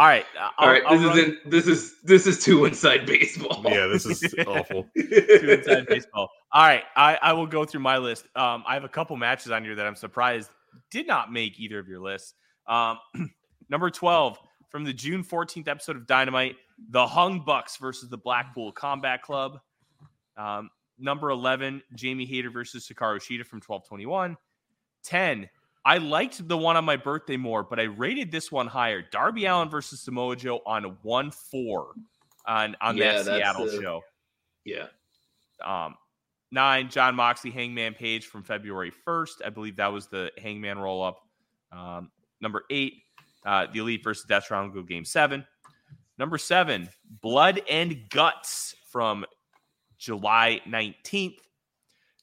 [0.01, 2.43] All right, uh, All right, I'll- this I'll is run- in, this is this is
[2.43, 3.61] two inside baseball.
[3.67, 4.87] Yeah, this is awful.
[4.97, 5.03] Two
[5.51, 6.31] inside baseball.
[6.53, 8.25] All right, I, I will go through my list.
[8.35, 10.49] Um, I have a couple matches on here that I'm surprised
[10.91, 12.33] did not make either of your lists.
[12.67, 12.99] Um,
[13.69, 14.39] number 12
[14.71, 16.57] from the June 14th episode of Dynamite,
[16.89, 19.59] the Young Bucks versus the Blackpool Combat Club.
[20.39, 24.35] Um, number 11, Jamie Hayter versus Hikaru Shida from 1221.
[25.05, 25.49] 10,
[25.85, 29.01] I liked the one on my birthday more, but I rated this one higher.
[29.03, 31.95] Darby Allin versus Samoa Joe on 1 4
[32.47, 34.03] on, on Yeah, that Seattle the- show.
[34.65, 34.87] yeah.
[35.65, 35.95] Um,
[36.51, 39.43] nine, Jon Moxley, Hangman Page from February 1st.
[39.45, 41.27] I believe that was the Hangman roll up.
[41.73, 42.11] Um,
[42.41, 43.03] number eight,
[43.47, 45.47] uh, the Elite versus Death Triangle Game Seven.
[46.19, 46.91] Number seven,
[47.23, 49.25] Blood and Guts from
[49.97, 51.39] July 19th.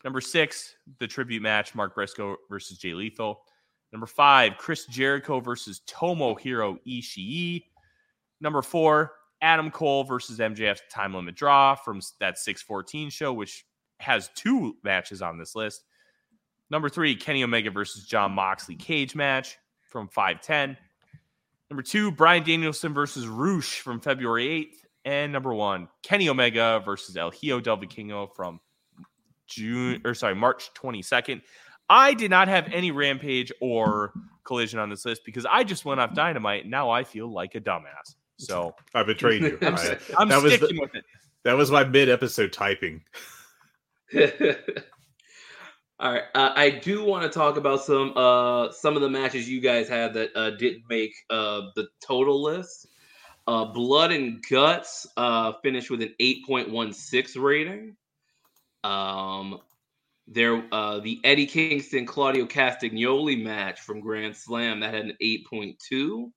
[0.04, 3.44] Number six, the tribute match, Mark Briscoe versus Jay Lethal.
[3.92, 7.64] Number five, Chris Jericho versus Tomohiro Ishii.
[8.42, 13.66] Number four, Adam Cole versus MJF's time limit draw from that 614 show, which
[14.00, 15.86] has two matches on this list.
[16.70, 19.58] Number three, Kenny Omega versus Jon Moxley cage match
[19.88, 20.78] from 510.
[21.70, 24.86] Number two, Bryan Danielson versus Rush from February 8th.
[25.06, 28.60] And number one, Kenny Omega versus El Hijo del Vikingo from
[29.48, 31.42] June or sorry, March 22nd.
[31.90, 34.14] I did not have any Rampage or
[34.44, 36.64] Collision on this list because I just went off Dynamite.
[36.64, 38.16] And now I feel like a dumbass.
[38.38, 39.58] So I betrayed you.
[39.64, 41.04] I'm, I- I'm that was the- sticking with it.
[41.44, 43.02] that was my mid-episode typing.
[46.00, 49.50] All right, uh, I do want to talk about some uh some of the matches
[49.50, 52.88] you guys had that uh, didn't make uh the total list.
[53.48, 57.96] Uh, Blood and Guts uh finished with an eight point one six rating.
[58.84, 59.60] Um,
[60.28, 65.48] there uh the Eddie Kingston Claudio Castagnoli match from Grand Slam that had an eight
[65.48, 66.32] point two.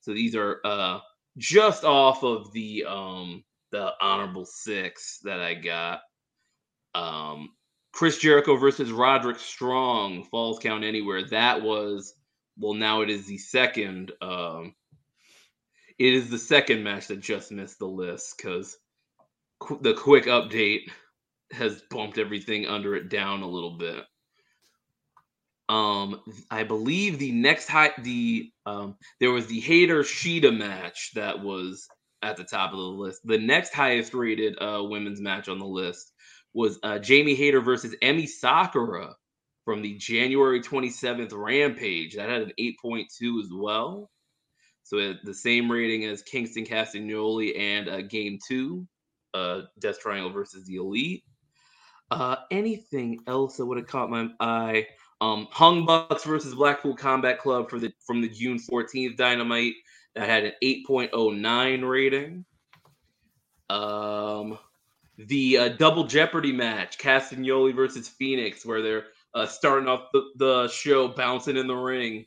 [0.00, 1.00] So these are uh
[1.36, 6.00] just off of the um the honorable six that I got.
[6.94, 7.50] Um,
[7.92, 11.24] Chris Jericho versus Roderick Strong, Falls Count Anywhere.
[11.24, 12.14] That was
[12.56, 14.12] well, now it is the second.
[14.22, 14.74] Um,
[15.98, 18.76] it is the second match that just missed the list because
[19.58, 20.90] qu- the quick update
[21.52, 24.02] has bumped everything under it down a little bit.
[25.68, 26.20] Um,
[26.50, 31.88] I believe the next high the um there was the Hayter Shida match that was
[32.22, 33.20] at the top of the list.
[33.24, 36.12] The next highest rated uh women's match on the list
[36.54, 39.14] was uh, Jamie Hayter versus Emmy Sakura
[39.64, 42.14] from the January 27th Rampage.
[42.14, 44.10] That had an 8.2 as well.
[44.84, 48.86] So the same rating as Kingston Castagnoli and uh, Game 2,
[49.32, 51.24] uh, Death Triangle versus the Elite.
[52.10, 54.86] Uh, anything else that would have caught my eye?
[55.20, 59.74] Um, Young Bucks versus Blackpool Combat Club for the from the June 14th Dynamite
[60.14, 62.44] that had an 8.09 rating.
[63.70, 64.58] Um,
[65.16, 70.68] the uh, double Jeopardy match, Castagnoli versus Fénix, where they're uh, starting off the, the
[70.68, 72.26] show bouncing in the ring.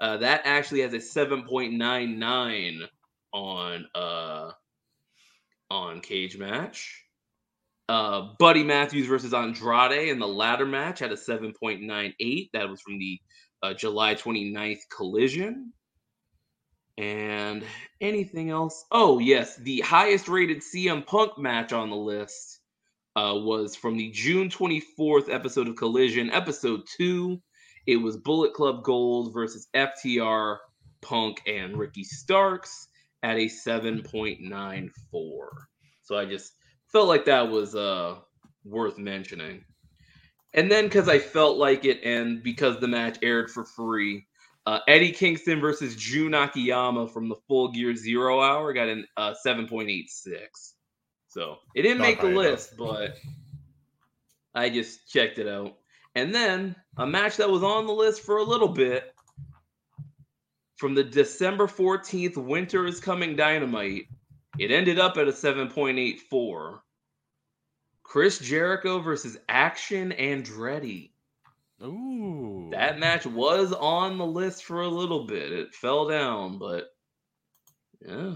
[0.00, 2.88] Uh, that actually has a 7.99
[3.32, 4.50] on uh,
[5.70, 6.86] on Cagematch.
[7.88, 12.50] Uh, Buddy Matthews versus Andrade in the ladder match had a 7.98.
[12.52, 13.18] That was from the
[13.62, 15.72] uh, July 29th collision.
[16.98, 17.64] And
[18.00, 18.84] anything else?
[18.90, 19.56] Oh, yes.
[19.56, 22.60] The highest rated CM Punk match on the list
[23.16, 27.40] uh, was from the June 24th episode of Collision, episode two.
[27.86, 30.58] It was Bullet Club Gold versus FTR,
[31.00, 32.88] Punk, and Ricky Starks
[33.22, 34.90] at a 7.94.
[36.02, 36.52] So I just
[36.92, 38.16] felt like that was uh,
[38.64, 39.64] worth mentioning.
[40.54, 44.26] And then because I felt like it, and because the match aired for free,
[44.66, 49.34] uh, Eddie Kingston versus Jun Akiyama from the Full Gear Zero Hour got an uh,
[49.44, 50.08] 7.86.
[51.28, 53.16] So it didn't Not make the high list, but
[54.54, 55.76] I just checked it out.
[56.14, 59.14] And then a match that was on the list for a little bit
[60.76, 64.06] from the December 14th Winter is Coming Dynamite.
[64.58, 66.80] It ended up at a 7.84.
[68.02, 71.10] Chris Jericho versus Action Andretti.
[71.82, 72.68] Ooh.
[72.72, 75.52] That match was on the list for a little bit.
[75.52, 76.88] It fell down, but
[78.00, 78.34] yeah,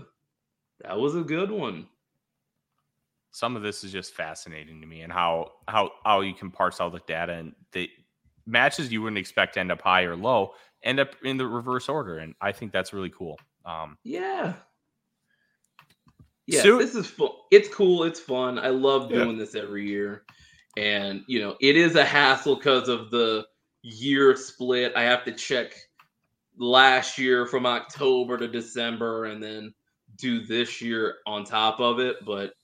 [0.83, 1.89] that was a good one.
[3.31, 6.81] some of this is just fascinating to me and how how how you can parse
[6.81, 7.89] all the data and the
[8.47, 10.53] matches you wouldn't expect to end up high or low
[10.83, 14.55] end up in the reverse order and i think that's really cool um Yeah.
[16.47, 17.31] Yeah, So- this is fun.
[17.51, 18.05] It's cool.
[18.05, 18.59] It's fun.
[18.59, 19.25] I love Yeah.
[19.25, 20.25] doing this every year.
[20.77, 23.47] And, you know, it is a hassle because of the
[23.83, 24.93] year split.
[24.97, 25.75] I have to check
[26.57, 29.75] last year from October to December and then
[30.17, 32.25] do this year on top of it.
[32.25, 32.55] But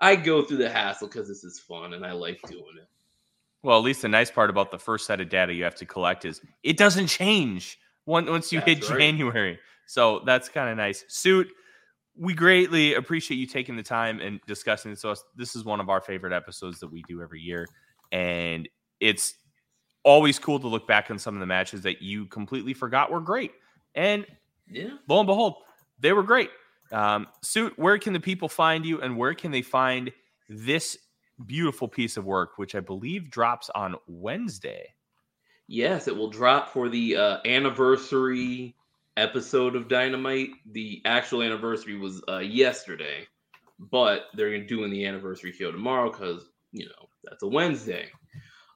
[0.00, 2.88] I go through the hassle because this is fun and I like doing it.
[3.62, 5.86] well at least the nice part about the first set of data you have to
[5.86, 8.98] collect is it doesn't change once once you hit right.
[8.98, 11.48] january so that's kind of nice suit
[12.16, 15.00] we greatly appreciate you taking the time and discussing this.
[15.00, 17.66] So this is one of our favorite episodes that we do every year,
[18.12, 18.68] and
[19.00, 19.34] it's
[20.04, 23.20] always cool to look back on some of the matches that you completely forgot were
[23.20, 23.52] great.
[23.94, 24.26] And
[24.68, 24.98] Yeah.
[25.08, 25.62] lo and behold,
[25.98, 26.50] they were great.
[26.92, 30.12] Um, Suit, where can the people find you, and where can they find
[30.48, 30.98] this
[31.46, 34.94] beautiful piece of work, which I believe drops on Wednesday?
[35.66, 38.76] Yes, it will drop for the uh, anniversary
[39.16, 40.50] episode of Dynamite.
[40.72, 43.26] The actual anniversary was uh, yesterday,
[43.78, 48.10] but they're doing the anniversary show tomorrow because you know that's a Wednesday.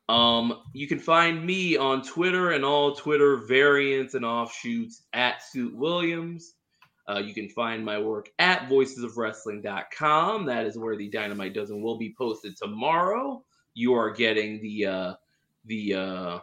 [0.09, 5.77] Um, you can find me on Twitter and all Twitter variants and offshoots at Suit
[5.77, 6.55] Williams.
[7.09, 10.47] Uh, you can find my work at voicesofwrestling.com.
[10.47, 13.43] That is where the Dynamite Dozen will be posted tomorrow.
[13.75, 15.15] You are getting the uh,
[15.65, 16.39] the uh,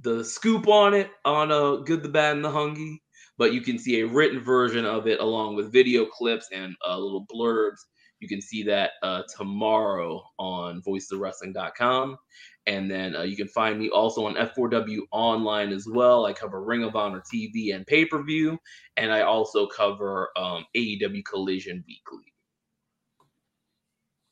[0.00, 2.98] the scoop on it on a good, the bad, and the Hungee.
[3.36, 6.98] But you can see a written version of it along with video clips and uh,
[6.98, 7.78] little blurbs.
[8.20, 12.16] You can see that uh, tomorrow on voicesofwrestling.com.
[12.66, 16.24] And then uh, you can find me also on F4W online as well.
[16.24, 18.58] I cover Ring of Honor TV and pay per view.
[18.96, 22.32] And I also cover um, AEW Collision Weekly.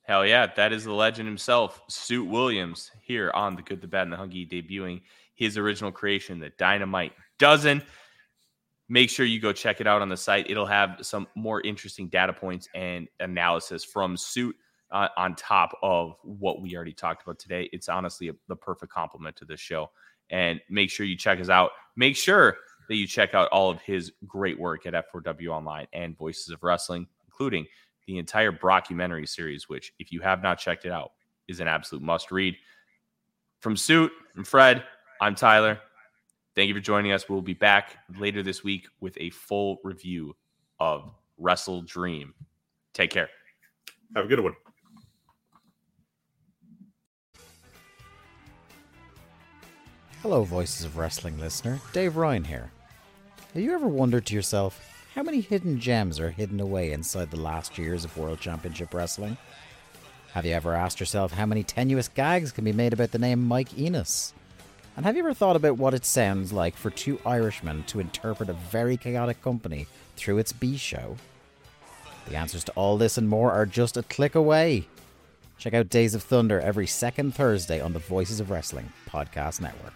[0.05, 4.09] Hell yeah, that is the legend himself, Suit Williams, here on the Good, the Bad,
[4.09, 5.03] and the Hungee, debuting
[5.35, 7.83] his original creation, the Dynamite Dozen.
[8.93, 10.51] Make sure you go check it out on the site.
[10.51, 14.55] It'll have some more interesting data points and analysis from Suit
[14.91, 17.71] uh, on top of what we already talked about today.
[17.73, 19.91] It's honestly a, the perfect complement to this show.
[20.29, 21.71] And make sure you check us out.
[21.97, 22.59] Make sure
[22.91, 26.63] that you check out all of his great work at F4W Online and Voices of
[26.63, 27.65] Wrestling, including
[28.07, 31.13] the entire Brockumentary series, which, if you have not checked it out,
[31.49, 32.57] is an absolute must read.
[33.61, 34.85] From Suit and Fred,
[35.19, 35.81] I'm Tyler.
[36.55, 37.29] Thank you for joining us.
[37.29, 40.37] We'll be back later this week with a full review
[40.79, 41.11] of
[41.41, 42.33] WrestleDream.
[42.93, 43.31] Take care.
[44.15, 44.53] Have a good one.
[50.21, 51.81] Hello, Voices of Wrestling listener.
[51.93, 52.71] Dave Ryan here.
[53.55, 57.41] Have you ever wondered to yourself how many hidden gems are hidden away inside the
[57.41, 59.37] last years of World Championship Wrestling?
[60.33, 63.47] Have you ever asked yourself how many tenuous gags can be made about the name
[63.47, 64.33] Mike Enos?
[64.97, 68.51] And have you ever thought about what it sounds like for two Irishmen to interpret
[68.51, 69.87] a very chaotic company
[70.17, 71.17] through its B show?
[72.29, 74.87] The answers to all this and more are just a click away.
[75.57, 79.95] Check out Days of Thunder every second Thursday on the Voices of Wrestling podcast network.